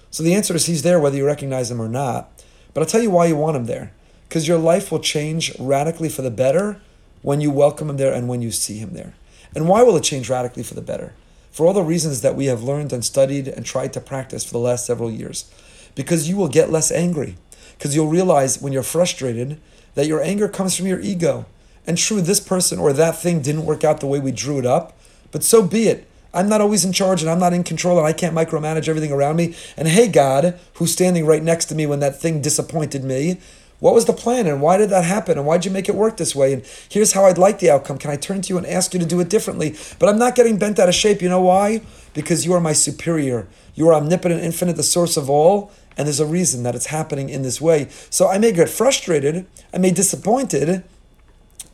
So 0.10 0.24
the 0.24 0.34
answer 0.34 0.56
is 0.56 0.65
he's 0.65 0.82
there 0.82 1.00
whether 1.00 1.17
you 1.17 1.26
recognize 1.26 1.70
him 1.70 1.82
or 1.82 1.89
not. 1.89 2.32
But 2.74 2.82
I'll 2.82 2.88
tell 2.88 3.04
you 3.04 3.12
why 3.12 3.26
you 3.26 3.36
want 3.36 3.58
him 3.58 3.65
there. 3.65 3.91
Because 4.30 4.48
your 4.48 4.58
life 4.58 4.91
will 4.91 5.00
change 5.00 5.54
radically 5.60 6.08
for 6.08 6.22
the 6.22 6.32
better 6.32 6.82
when 7.22 7.41
you 7.41 7.52
welcome 7.52 7.89
him 7.89 7.98
there 7.98 8.13
and 8.13 8.30
when 8.30 8.41
you 8.41 8.52
see 8.52 8.78
him 8.78 8.93
there. 8.93 9.13
And 9.54 9.67
why 9.67 9.84
will 9.84 9.98
it 9.98 10.04
change 10.04 10.30
radically 10.30 10.63
for 10.63 10.74
the 10.74 10.82
better? 10.82 11.13
For 11.52 11.65
all 11.65 11.74
the 11.74 11.82
reasons 11.82 12.22
that 12.22 12.36
we 12.36 12.46
have 12.46 12.63
learned 12.63 12.93
and 12.93 13.04
studied 13.04 13.50
and 13.50 13.65
tried 13.65 13.91
to 13.93 14.00
practice 14.00 14.46
for 14.46 14.52
the 14.54 14.60
last 14.60 14.86
several 14.86 15.12
years. 15.12 15.52
Because 15.96 16.30
you 16.30 16.38
will 16.38 16.48
get 16.48 16.72
less 16.72 16.91
angry. 16.91 17.36
Because 17.78 17.93
you'll 17.93 18.08
realize 18.08 18.62
when 18.62 18.72
you're 18.72 18.84
frustrated 18.84 19.60
that 19.98 20.06
your 20.06 20.22
anger 20.22 20.48
comes 20.48 20.76
from 20.76 20.86
your 20.86 21.00
ego 21.00 21.44
and 21.88 21.98
true, 21.98 22.22
this 22.22 22.40
person 22.40 22.78
or 22.78 22.94
that 22.94 23.20
thing 23.20 23.42
didn't 23.42 23.66
work 23.66 23.84
out 23.84 24.00
the 24.00 24.06
way 24.06 24.20
we 24.20 24.32
drew 24.32 24.60
it 24.60 24.66
up, 24.66 24.96
but 25.32 25.44
so 25.44 25.64
be 25.64 25.88
it. 25.88 26.08
I'm 26.36 26.48
not 26.48 26.62
always 26.62 26.86
in 26.86 26.94
charge 26.94 27.24
and 27.24 27.32
I'm 27.32 27.40
not 27.40 27.52
in 27.52 27.64
control 27.64 27.98
and 27.98 28.06
I 28.06 28.14
can't 28.14 28.36
micromanage 28.36 28.88
everything 28.88 29.12
around 29.12 29.38
me. 29.38 29.56
And 29.76 29.88
hey, 29.88 30.08
God, 30.08 30.60
who's 30.76 30.94
standing 30.94 31.26
right 31.26 31.42
next 31.42 31.66
to 31.66 31.76
me 31.76 31.88
when 31.88 32.00
that 32.02 32.22
thing 32.22 32.44
disappointed 32.44 33.04
me, 33.04 33.40
what 33.80 33.96
was 33.96 34.06
the 34.06 34.14
plan 34.14 34.46
and 34.46 34.62
why 34.62 34.78
did 34.78 34.92
that 34.92 35.04
happen 35.04 35.36
and 35.36 35.48
why'd 35.48 35.66
you 35.66 35.72
make 35.72 35.90
it 35.90 35.96
work 35.96 36.18
this 36.18 36.36
way? 36.36 36.54
And 36.54 36.64
here's 36.90 37.14
how 37.14 37.26
I'd 37.26 37.40
like 37.40 37.58
the 37.58 37.72
outcome. 37.72 37.98
Can 37.98 38.12
I 38.12 38.18
turn 38.18 38.44
to 38.44 38.50
you 38.50 38.60
and 38.60 38.68
ask 38.68 38.94
you 38.94 39.00
to 39.00 39.06
do 39.06 39.20
it 39.20 39.30
differently? 39.30 39.76
But 39.98 40.10
I'm 40.10 40.20
not 40.20 40.36
getting 40.36 40.60
bent 40.60 40.78
out 40.78 40.90
of 40.90 40.96
shape. 40.96 41.24
You 41.24 41.30
know 41.30 41.42
why? 41.42 41.82
Because 42.14 42.46
you 42.46 42.54
are 42.54 42.62
my 42.62 42.74
superior. 42.74 43.48
You 43.74 43.88
are 43.90 43.96
omnipotent, 43.96 44.44
infinite, 44.44 44.76
the 44.76 44.84
source 44.84 45.18
of 45.18 45.28
all. 45.28 45.72
And 45.98 46.08
there's 46.08 46.20
a 46.20 46.26
reason 46.26 46.64
that 46.64 46.76
it's 46.76 46.88
happening 46.88 47.30
in 47.30 47.42
this 47.42 47.60
way. 47.60 47.88
So 48.10 48.28
I 48.28 48.38
may 48.38 48.52
get 48.52 48.70
frustrated, 48.70 49.48
I 49.74 49.80
may 49.80 49.90
be 49.90 49.96
disappointed, 49.96 50.84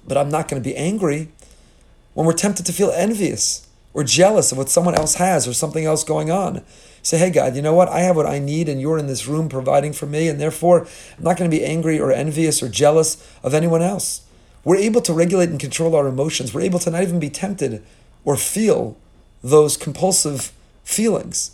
but 0.07 0.17
I'm 0.17 0.29
not 0.29 0.47
going 0.47 0.61
to 0.61 0.67
be 0.67 0.75
angry 0.75 1.29
when 2.13 2.25
we're 2.25 2.33
tempted 2.33 2.65
to 2.65 2.73
feel 2.73 2.91
envious 2.91 3.67
or 3.93 4.03
jealous 4.03 4.51
of 4.51 4.57
what 4.57 4.69
someone 4.69 4.95
else 4.95 5.15
has 5.15 5.47
or 5.47 5.53
something 5.53 5.85
else 5.85 6.03
going 6.03 6.31
on. 6.31 6.63
Say, 7.01 7.17
hey, 7.17 7.31
God, 7.31 7.55
you 7.55 7.61
know 7.61 7.73
what? 7.73 7.89
I 7.89 7.99
have 7.99 8.15
what 8.15 8.25
I 8.25 8.39
need, 8.39 8.69
and 8.69 8.79
you're 8.79 8.97
in 8.97 9.07
this 9.07 9.27
room 9.27 9.49
providing 9.49 9.91
for 9.91 10.05
me, 10.05 10.29
and 10.29 10.39
therefore 10.39 10.87
I'm 11.17 11.23
not 11.23 11.37
going 11.37 11.49
to 11.49 11.55
be 11.55 11.63
angry 11.63 11.99
or 11.99 12.11
envious 12.11 12.63
or 12.63 12.69
jealous 12.69 13.29
of 13.43 13.53
anyone 13.53 13.81
else. 13.81 14.21
We're 14.63 14.77
able 14.77 15.01
to 15.01 15.13
regulate 15.13 15.49
and 15.49 15.59
control 15.59 15.95
our 15.95 16.07
emotions. 16.07 16.53
We're 16.53 16.61
able 16.61 16.79
to 16.79 16.89
not 16.89 17.03
even 17.03 17.19
be 17.19 17.29
tempted 17.29 17.83
or 18.23 18.37
feel 18.37 18.95
those 19.43 19.75
compulsive 19.75 20.53
feelings 20.85 21.52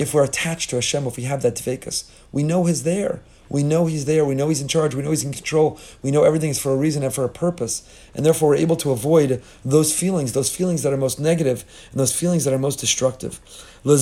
if 0.00 0.14
we're 0.14 0.24
attached 0.24 0.70
to 0.70 0.76
Hashem, 0.76 1.06
if 1.06 1.16
we 1.16 1.24
have 1.24 1.42
that 1.42 1.56
dvekas. 1.56 2.10
We 2.32 2.42
know 2.42 2.64
He's 2.64 2.84
there. 2.84 3.20
We 3.50 3.62
know 3.62 3.86
He's 3.86 4.04
there. 4.06 4.24
We 4.24 4.34
know 4.34 4.48
He's 4.48 4.62
in 4.62 4.68
charge. 4.68 4.94
We 4.94 5.02
know 5.02 5.10
He's 5.10 5.24
in 5.24 5.32
control. 5.32 5.78
We 6.02 6.10
know 6.10 6.24
everything 6.24 6.50
is 6.50 6.58
for 6.58 6.72
a 6.72 6.76
reason 6.76 7.02
and 7.02 7.12
for 7.12 7.24
a 7.24 7.28
purpose. 7.28 7.82
And 8.14 8.24
therefore, 8.24 8.50
we're 8.50 8.56
able 8.56 8.76
to 8.76 8.92
avoid 8.92 9.42
those 9.64 9.92
feelings, 9.92 10.32
those 10.32 10.54
feelings 10.54 10.82
that 10.82 10.92
are 10.92 10.96
most 10.96 11.20
negative 11.20 11.64
and 11.90 12.00
those 12.00 12.14
feelings 12.14 12.44
that 12.44 12.54
are 12.54 12.58
most 12.58 12.80
destructive. 12.80 13.40
So 13.84 13.94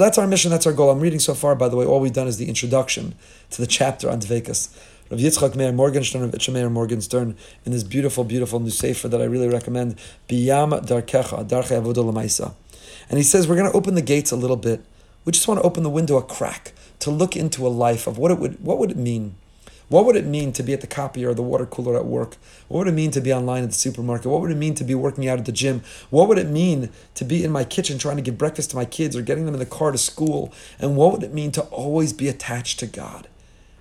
that's 0.00 0.18
our 0.18 0.26
mission, 0.26 0.50
that's 0.50 0.66
our 0.66 0.72
goal. 0.72 0.90
I'm 0.90 1.00
reading 1.00 1.20
so 1.20 1.34
far, 1.34 1.54
by 1.54 1.68
the 1.68 1.76
way. 1.76 1.84
All 1.84 2.00
we've 2.00 2.12
done 2.12 2.28
is 2.28 2.38
the 2.38 2.48
introduction 2.48 3.14
to 3.50 3.60
the 3.60 3.66
chapter 3.66 4.10
on 4.10 4.20
Dvekas. 4.20 4.76
Rav 5.08 5.20
Yitzchak 5.20 5.54
Meir 5.54 5.72
Morgenstern, 5.72 6.22
Rav 6.22 6.32
Itcha 6.32 6.52
Meir 6.52 6.68
Morgenstern, 6.68 7.36
in 7.64 7.70
this 7.70 7.84
beautiful, 7.84 8.24
beautiful 8.24 8.58
new 8.58 8.70
sefer 8.70 9.06
that 9.06 9.22
I 9.22 9.24
really 9.24 9.48
recommend, 9.48 9.96
Biyam 10.28 10.84
Darkecha, 10.84 11.48
Darche 11.48 11.80
Avodah 11.80 12.12
Lamaisa. 12.12 12.54
And 13.08 13.16
he 13.16 13.22
says, 13.22 13.46
we're 13.46 13.54
going 13.54 13.70
to 13.70 13.76
open 13.76 13.94
the 13.94 14.02
gates 14.02 14.32
a 14.32 14.36
little 14.36 14.56
bit. 14.56 14.84
We 15.24 15.30
just 15.30 15.46
want 15.46 15.60
to 15.60 15.66
open 15.66 15.84
the 15.84 15.90
window 15.90 16.16
a 16.16 16.22
crack 16.22 16.72
to 16.98 17.12
look 17.12 17.36
into 17.36 17.64
a 17.64 17.68
life 17.68 18.08
of 18.08 18.18
what 18.18 18.32
it 18.32 18.40
would, 18.40 18.58
what 18.64 18.78
would 18.78 18.90
it 18.90 18.96
mean? 18.96 19.36
What 19.88 20.06
would 20.06 20.16
it 20.16 20.26
mean 20.26 20.52
to 20.54 20.64
be 20.64 20.72
at 20.72 20.80
the 20.80 20.88
copier 20.88 21.30
or 21.30 21.34
the 21.34 21.42
water 21.42 21.66
cooler 21.66 21.96
at 21.96 22.04
work? 22.04 22.36
What 22.66 22.78
would 22.78 22.88
it 22.88 22.94
mean 22.94 23.12
to 23.12 23.20
be 23.20 23.32
online 23.32 23.62
at 23.62 23.68
the 23.68 23.76
supermarket? 23.76 24.26
What 24.26 24.40
would 24.40 24.50
it 24.50 24.56
mean 24.56 24.74
to 24.74 24.82
be 24.82 24.96
working 24.96 25.28
out 25.28 25.38
at 25.38 25.44
the 25.44 25.52
gym? 25.52 25.82
What 26.10 26.26
would 26.26 26.38
it 26.38 26.48
mean 26.48 26.90
to 27.14 27.24
be 27.24 27.44
in 27.44 27.52
my 27.52 27.62
kitchen 27.62 27.96
trying 27.96 28.16
to 28.16 28.22
give 28.22 28.36
breakfast 28.36 28.70
to 28.70 28.76
my 28.76 28.84
kids 28.84 29.14
or 29.14 29.22
getting 29.22 29.46
them 29.46 29.54
in 29.54 29.60
the 29.60 29.66
car 29.66 29.92
to 29.92 29.98
school? 29.98 30.52
And 30.80 30.96
what 30.96 31.12
would 31.12 31.22
it 31.22 31.32
mean 31.32 31.52
to 31.52 31.62
always 31.62 32.12
be 32.12 32.26
attached 32.26 32.80
to 32.80 32.88
God? 32.88 33.28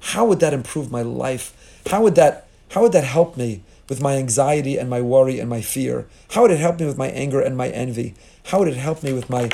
How 0.09 0.23
would 0.25 0.39
that 0.39 0.53
improve 0.53 0.91
my 0.91 1.01
life? 1.01 1.51
How 1.89 2.03
would 2.03 2.13
that 2.13 2.47
how 2.69 2.83
would 2.83 2.91
that 2.91 3.03
help 3.03 3.37
me 3.37 3.63
with 3.89 4.01
my 4.01 4.17
anxiety 4.17 4.77
and 4.77 4.87
my 4.87 5.01
worry 5.01 5.39
and 5.39 5.49
my 5.49 5.61
fear? 5.61 6.05
How 6.31 6.43
would 6.43 6.51
it 6.51 6.59
help 6.59 6.79
me 6.79 6.85
with 6.85 6.97
my 6.97 7.07
anger 7.07 7.41
and 7.41 7.57
my 7.57 7.69
envy? 7.69 8.13
How 8.45 8.59
would 8.59 8.67
it 8.67 8.77
help 8.77 9.01
me 9.01 9.13
with 9.13 9.31
my 9.31 9.49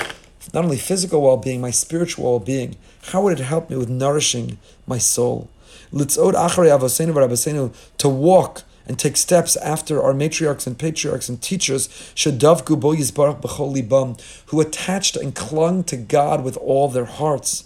not 0.53 0.65
only 0.65 0.77
physical 0.77 1.21
well 1.21 1.37
being, 1.37 1.61
my 1.61 1.71
spiritual 1.71 2.25
well 2.25 2.39
being? 2.39 2.75
How 3.11 3.21
would 3.21 3.39
it 3.39 3.43
help 3.43 3.69
me 3.69 3.77
with 3.77 3.89
nourishing 3.89 4.57
my 4.85 4.97
soul? 4.97 5.49
To 7.97 8.09
walk 8.09 8.63
and 8.87 8.99
take 8.99 9.15
steps 9.15 9.55
after 9.55 10.03
our 10.03 10.13
matriarchs 10.13 10.67
and 10.67 10.77
patriarchs 10.77 11.29
and 11.29 11.41
teachers, 11.41 11.87
who 14.47 14.61
attached 14.61 15.15
and 15.15 15.35
clung 15.35 15.83
to 15.85 15.97
God 15.97 16.43
with 16.43 16.57
all 16.57 16.89
their 16.89 17.05
hearts. 17.05 17.63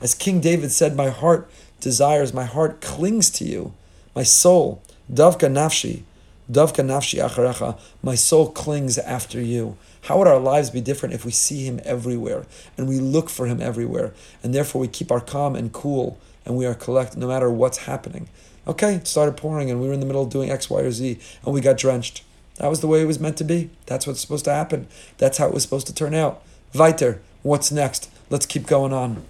As 0.00 0.14
King 0.14 0.40
David 0.40 0.70
said, 0.70 0.96
My 0.96 1.08
heart 1.10 1.50
desires, 1.80 2.32
my 2.32 2.44
heart 2.44 2.80
clings 2.80 3.30
to 3.30 3.44
you, 3.44 3.72
my 4.14 4.22
soul, 4.22 4.82
davka 5.12 5.48
nafshi. 5.50 6.02
Davka 6.50 6.84
nafshi 6.84 7.26
acharecha. 7.26 7.78
My 8.02 8.14
soul 8.14 8.50
clings 8.50 8.98
after 8.98 9.40
you. 9.40 9.76
How 10.02 10.18
would 10.18 10.26
our 10.26 10.40
lives 10.40 10.70
be 10.70 10.80
different 10.80 11.14
if 11.14 11.24
we 11.24 11.30
see 11.30 11.64
him 11.64 11.80
everywhere 11.84 12.44
and 12.76 12.88
we 12.88 12.98
look 12.98 13.30
for 13.30 13.46
him 13.46 13.60
everywhere 13.60 14.12
and 14.42 14.52
therefore 14.52 14.80
we 14.80 14.88
keep 14.88 15.12
our 15.12 15.20
calm 15.20 15.54
and 15.54 15.72
cool 15.72 16.18
and 16.44 16.56
we 16.56 16.66
are 16.66 16.74
collect 16.74 17.16
no 17.16 17.28
matter 17.28 17.48
what's 17.48 17.78
happening? 17.78 18.28
Okay, 18.66 19.00
started 19.04 19.36
pouring 19.36 19.70
and 19.70 19.80
we 19.80 19.86
were 19.86 19.94
in 19.94 20.00
the 20.00 20.06
middle 20.06 20.22
of 20.22 20.30
doing 20.30 20.50
X, 20.50 20.68
Y, 20.68 20.80
or 20.80 20.90
Z 20.90 21.18
and 21.44 21.54
we 21.54 21.60
got 21.60 21.78
drenched. 21.78 22.24
That 22.56 22.68
was 22.68 22.80
the 22.80 22.86
way 22.86 23.02
it 23.02 23.06
was 23.06 23.20
meant 23.20 23.36
to 23.38 23.44
be. 23.44 23.70
That's 23.86 24.06
what's 24.06 24.20
supposed 24.20 24.44
to 24.44 24.52
happen. 24.52 24.86
That's 25.18 25.38
how 25.38 25.48
it 25.48 25.54
was 25.54 25.62
supposed 25.62 25.86
to 25.86 25.94
turn 25.94 26.14
out. 26.14 26.42
Weiter. 26.74 27.20
What's 27.42 27.72
next? 27.72 28.10
Let's 28.30 28.46
keep 28.46 28.66
going 28.66 28.92
on. 28.92 29.24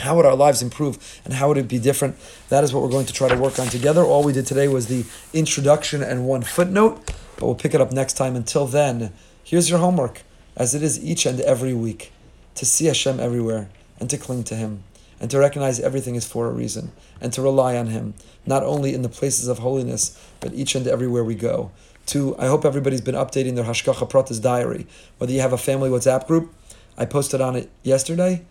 How 0.00 0.14
would 0.16 0.26
our 0.26 0.36
lives 0.36 0.62
improve 0.62 1.20
and 1.24 1.34
how 1.34 1.48
would 1.48 1.58
it 1.58 1.66
be 1.66 1.78
different? 1.78 2.16
That 2.50 2.62
is 2.62 2.72
what 2.72 2.82
we're 2.82 2.90
going 2.90 3.06
to 3.06 3.12
try 3.12 3.28
to 3.28 3.36
work 3.36 3.58
on 3.58 3.66
together. 3.66 4.02
All 4.04 4.22
we 4.22 4.32
did 4.32 4.46
today 4.46 4.68
was 4.68 4.86
the 4.86 5.04
introduction 5.32 6.02
and 6.02 6.26
one 6.26 6.42
footnote, 6.42 7.04
but 7.36 7.46
we'll 7.46 7.56
pick 7.56 7.74
it 7.74 7.80
up 7.80 7.90
next 7.90 8.14
time. 8.14 8.36
Until 8.36 8.66
then, 8.66 9.12
here's 9.42 9.68
your 9.68 9.80
homework, 9.80 10.22
as 10.56 10.74
it 10.74 10.84
is 10.84 11.02
each 11.02 11.26
and 11.26 11.40
every 11.40 11.74
week, 11.74 12.12
to 12.54 12.64
see 12.64 12.84
Hashem 12.84 13.18
everywhere 13.18 13.70
and 13.98 14.08
to 14.10 14.18
cling 14.18 14.44
to 14.44 14.54
Him 14.54 14.84
and 15.20 15.30
to 15.32 15.38
recognize 15.38 15.80
everything 15.80 16.14
is 16.14 16.26
for 16.26 16.46
a 16.46 16.52
reason 16.52 16.92
and 17.20 17.32
to 17.32 17.42
rely 17.42 17.76
on 17.76 17.88
Him, 17.88 18.14
not 18.46 18.62
only 18.62 18.94
in 18.94 19.02
the 19.02 19.08
places 19.08 19.48
of 19.48 19.58
holiness, 19.58 20.16
but 20.38 20.54
each 20.54 20.76
and 20.76 20.86
everywhere 20.86 21.24
we 21.24 21.34
go. 21.34 21.72
To 22.08 22.34
I 22.38 22.46
hope 22.46 22.64
everybody's 22.64 23.02
been 23.02 23.14
updating 23.14 23.54
their 23.54 23.64
Hashgacha 23.64 24.08
Pratis 24.08 24.40
diary. 24.40 24.86
Whether 25.18 25.34
you 25.34 25.42
have 25.42 25.52
a 25.52 25.58
family 25.58 25.90
WhatsApp 25.90 26.26
group, 26.26 26.54
I 26.96 27.04
posted 27.04 27.42
on 27.42 27.54
it 27.54 27.68
yesterday. 27.82 28.46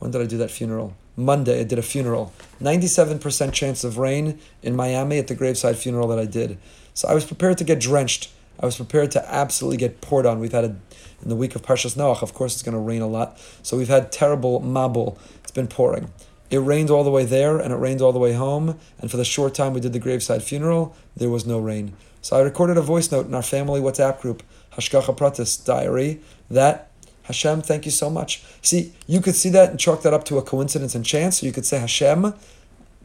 When 0.00 0.10
did 0.10 0.20
I 0.20 0.26
do 0.26 0.36
that 0.38 0.50
funeral? 0.50 0.96
Monday, 1.16 1.60
I 1.60 1.62
did 1.62 1.78
a 1.78 1.82
funeral. 1.82 2.32
97% 2.60 3.52
chance 3.52 3.84
of 3.84 3.96
rain 3.96 4.40
in 4.64 4.74
Miami 4.74 5.18
at 5.18 5.28
the 5.28 5.36
graveside 5.36 5.76
funeral 5.76 6.08
that 6.08 6.18
I 6.18 6.24
did. 6.24 6.58
So 6.92 7.06
I 7.06 7.14
was 7.14 7.24
prepared 7.24 7.58
to 7.58 7.64
get 7.64 7.78
drenched. 7.78 8.32
I 8.58 8.66
was 8.66 8.74
prepared 8.74 9.12
to 9.12 9.32
absolutely 9.32 9.76
get 9.76 10.00
poured 10.00 10.26
on. 10.26 10.40
We've 10.40 10.50
had 10.50 10.64
a, 10.64 10.76
in 11.22 11.28
the 11.28 11.36
week 11.36 11.54
of 11.54 11.62
Parshas 11.62 11.96
Noach, 11.96 12.22
of 12.22 12.34
course, 12.34 12.54
it's 12.54 12.64
going 12.64 12.74
to 12.74 12.80
rain 12.80 13.02
a 13.02 13.06
lot. 13.06 13.38
So 13.62 13.76
we've 13.76 13.86
had 13.86 14.10
terrible 14.10 14.60
mabul. 14.62 15.16
It's 15.42 15.52
been 15.52 15.68
pouring. 15.68 16.10
It 16.50 16.58
rained 16.58 16.90
all 16.90 17.04
the 17.04 17.10
way 17.12 17.24
there 17.24 17.58
and 17.58 17.72
it 17.72 17.76
rained 17.76 18.02
all 18.02 18.12
the 18.12 18.18
way 18.18 18.32
home. 18.32 18.80
And 18.98 19.12
for 19.12 19.16
the 19.16 19.24
short 19.24 19.54
time 19.54 19.74
we 19.74 19.80
did 19.80 19.92
the 19.92 20.00
graveside 20.00 20.42
funeral, 20.42 20.96
there 21.16 21.30
was 21.30 21.46
no 21.46 21.60
rain. 21.60 21.92
So 22.22 22.36
I 22.36 22.40
recorded 22.40 22.76
a 22.76 22.82
voice 22.82 23.10
note 23.10 23.26
in 23.26 23.34
our 23.34 23.42
family 23.42 23.80
WhatsApp 23.80 24.20
group, 24.20 24.42
Hashgacha 24.72 25.16
Pratis 25.16 25.64
diary, 25.64 26.20
that 26.50 26.90
Hashem, 27.24 27.62
thank 27.62 27.84
you 27.84 27.90
so 27.92 28.10
much. 28.10 28.42
See, 28.60 28.92
you 29.06 29.20
could 29.20 29.34
see 29.36 29.50
that 29.50 29.70
and 29.70 29.78
chalk 29.78 30.02
that 30.02 30.12
up 30.12 30.24
to 30.24 30.38
a 30.38 30.42
coincidence 30.42 30.94
and 30.94 31.04
chance. 31.04 31.42
You 31.42 31.52
could 31.52 31.64
say, 31.64 31.78
Hashem, 31.78 32.34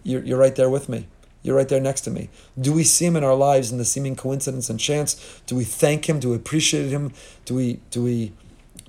you're, 0.04 0.24
you're 0.24 0.38
right 0.38 0.56
there 0.56 0.70
with 0.70 0.90
me. 0.90 1.08
You're 1.44 1.56
right 1.56 1.70
there 1.70 1.80
next 1.80 2.02
to 2.02 2.10
me. 2.10 2.30
Do 2.60 2.74
we 2.74 2.84
see 2.84 3.06
him 3.06 3.16
in 3.16 3.24
our 3.24 3.36
lives 3.36 3.72
in 3.72 3.78
the 3.78 3.86
seeming 3.86 4.16
coincidence 4.16 4.68
and 4.68 4.80
chance? 4.80 5.42
Do 5.46 5.56
we 5.56 5.64
thank 5.64 6.10
him? 6.10 6.20
Do 6.20 6.32
we 6.32 6.36
appreciate 6.36 6.90
him? 6.90 7.14
Do 7.46 7.54
we 7.54 7.82
do 7.92 8.02
we 8.02 8.32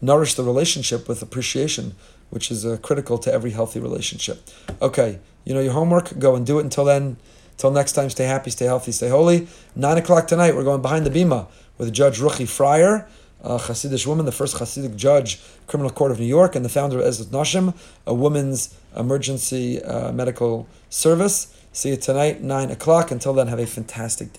nourish 0.00 0.34
the 0.34 0.42
relationship 0.42 1.06
with 1.06 1.20
appreciation, 1.20 1.94
which 2.30 2.50
is 2.50 2.64
uh, 2.64 2.78
critical 2.80 3.18
to 3.18 3.30
every 3.30 3.50
healthy 3.50 3.78
relationship? 3.78 4.48
Okay, 4.80 5.18
you 5.44 5.52
know 5.52 5.60
your 5.60 5.74
homework. 5.74 6.18
Go 6.18 6.34
and 6.34 6.46
do 6.46 6.58
it. 6.58 6.62
Until 6.62 6.86
then, 6.86 7.18
until 7.56 7.72
next 7.72 7.92
time, 7.92 8.08
stay 8.10 8.26
happy, 8.26 8.50
stay 8.50 8.66
healthy, 8.66 8.92
stay 8.92 9.08
holy. 9.08 9.48
Nine 9.74 9.98
o'clock 9.98 10.28
tonight, 10.28 10.54
we're 10.54 10.64
going 10.64 10.82
behind 10.82 11.06
the 11.06 11.10
bima 11.10 11.48
with 11.78 11.92
Judge 11.92 12.20
Ruchie 12.20 12.46
Freier 12.46 13.06
a 13.46 13.58
Hasidic 13.58 14.06
woman, 14.06 14.26
the 14.26 14.32
first 14.32 14.56
Hasidic 14.56 14.96
judge, 14.96 15.40
Criminal 15.66 15.90
Court 15.90 16.10
of 16.10 16.18
New 16.18 16.26
York, 16.26 16.56
and 16.56 16.64
the 16.64 16.68
founder 16.68 16.98
of 16.98 17.04
Ezrat 17.04 17.26
Nashim, 17.26 17.74
a 18.06 18.12
women's 18.12 18.74
emergency 18.96 19.82
uh, 19.82 20.10
medical 20.12 20.66
service. 20.90 21.54
See 21.72 21.90
you 21.90 21.96
tonight, 21.96 22.42
9 22.42 22.70
o'clock. 22.70 23.10
Until 23.10 23.34
then, 23.34 23.48
have 23.48 23.58
a 23.58 23.66
fantastic 23.66 24.28
day. 24.28 24.34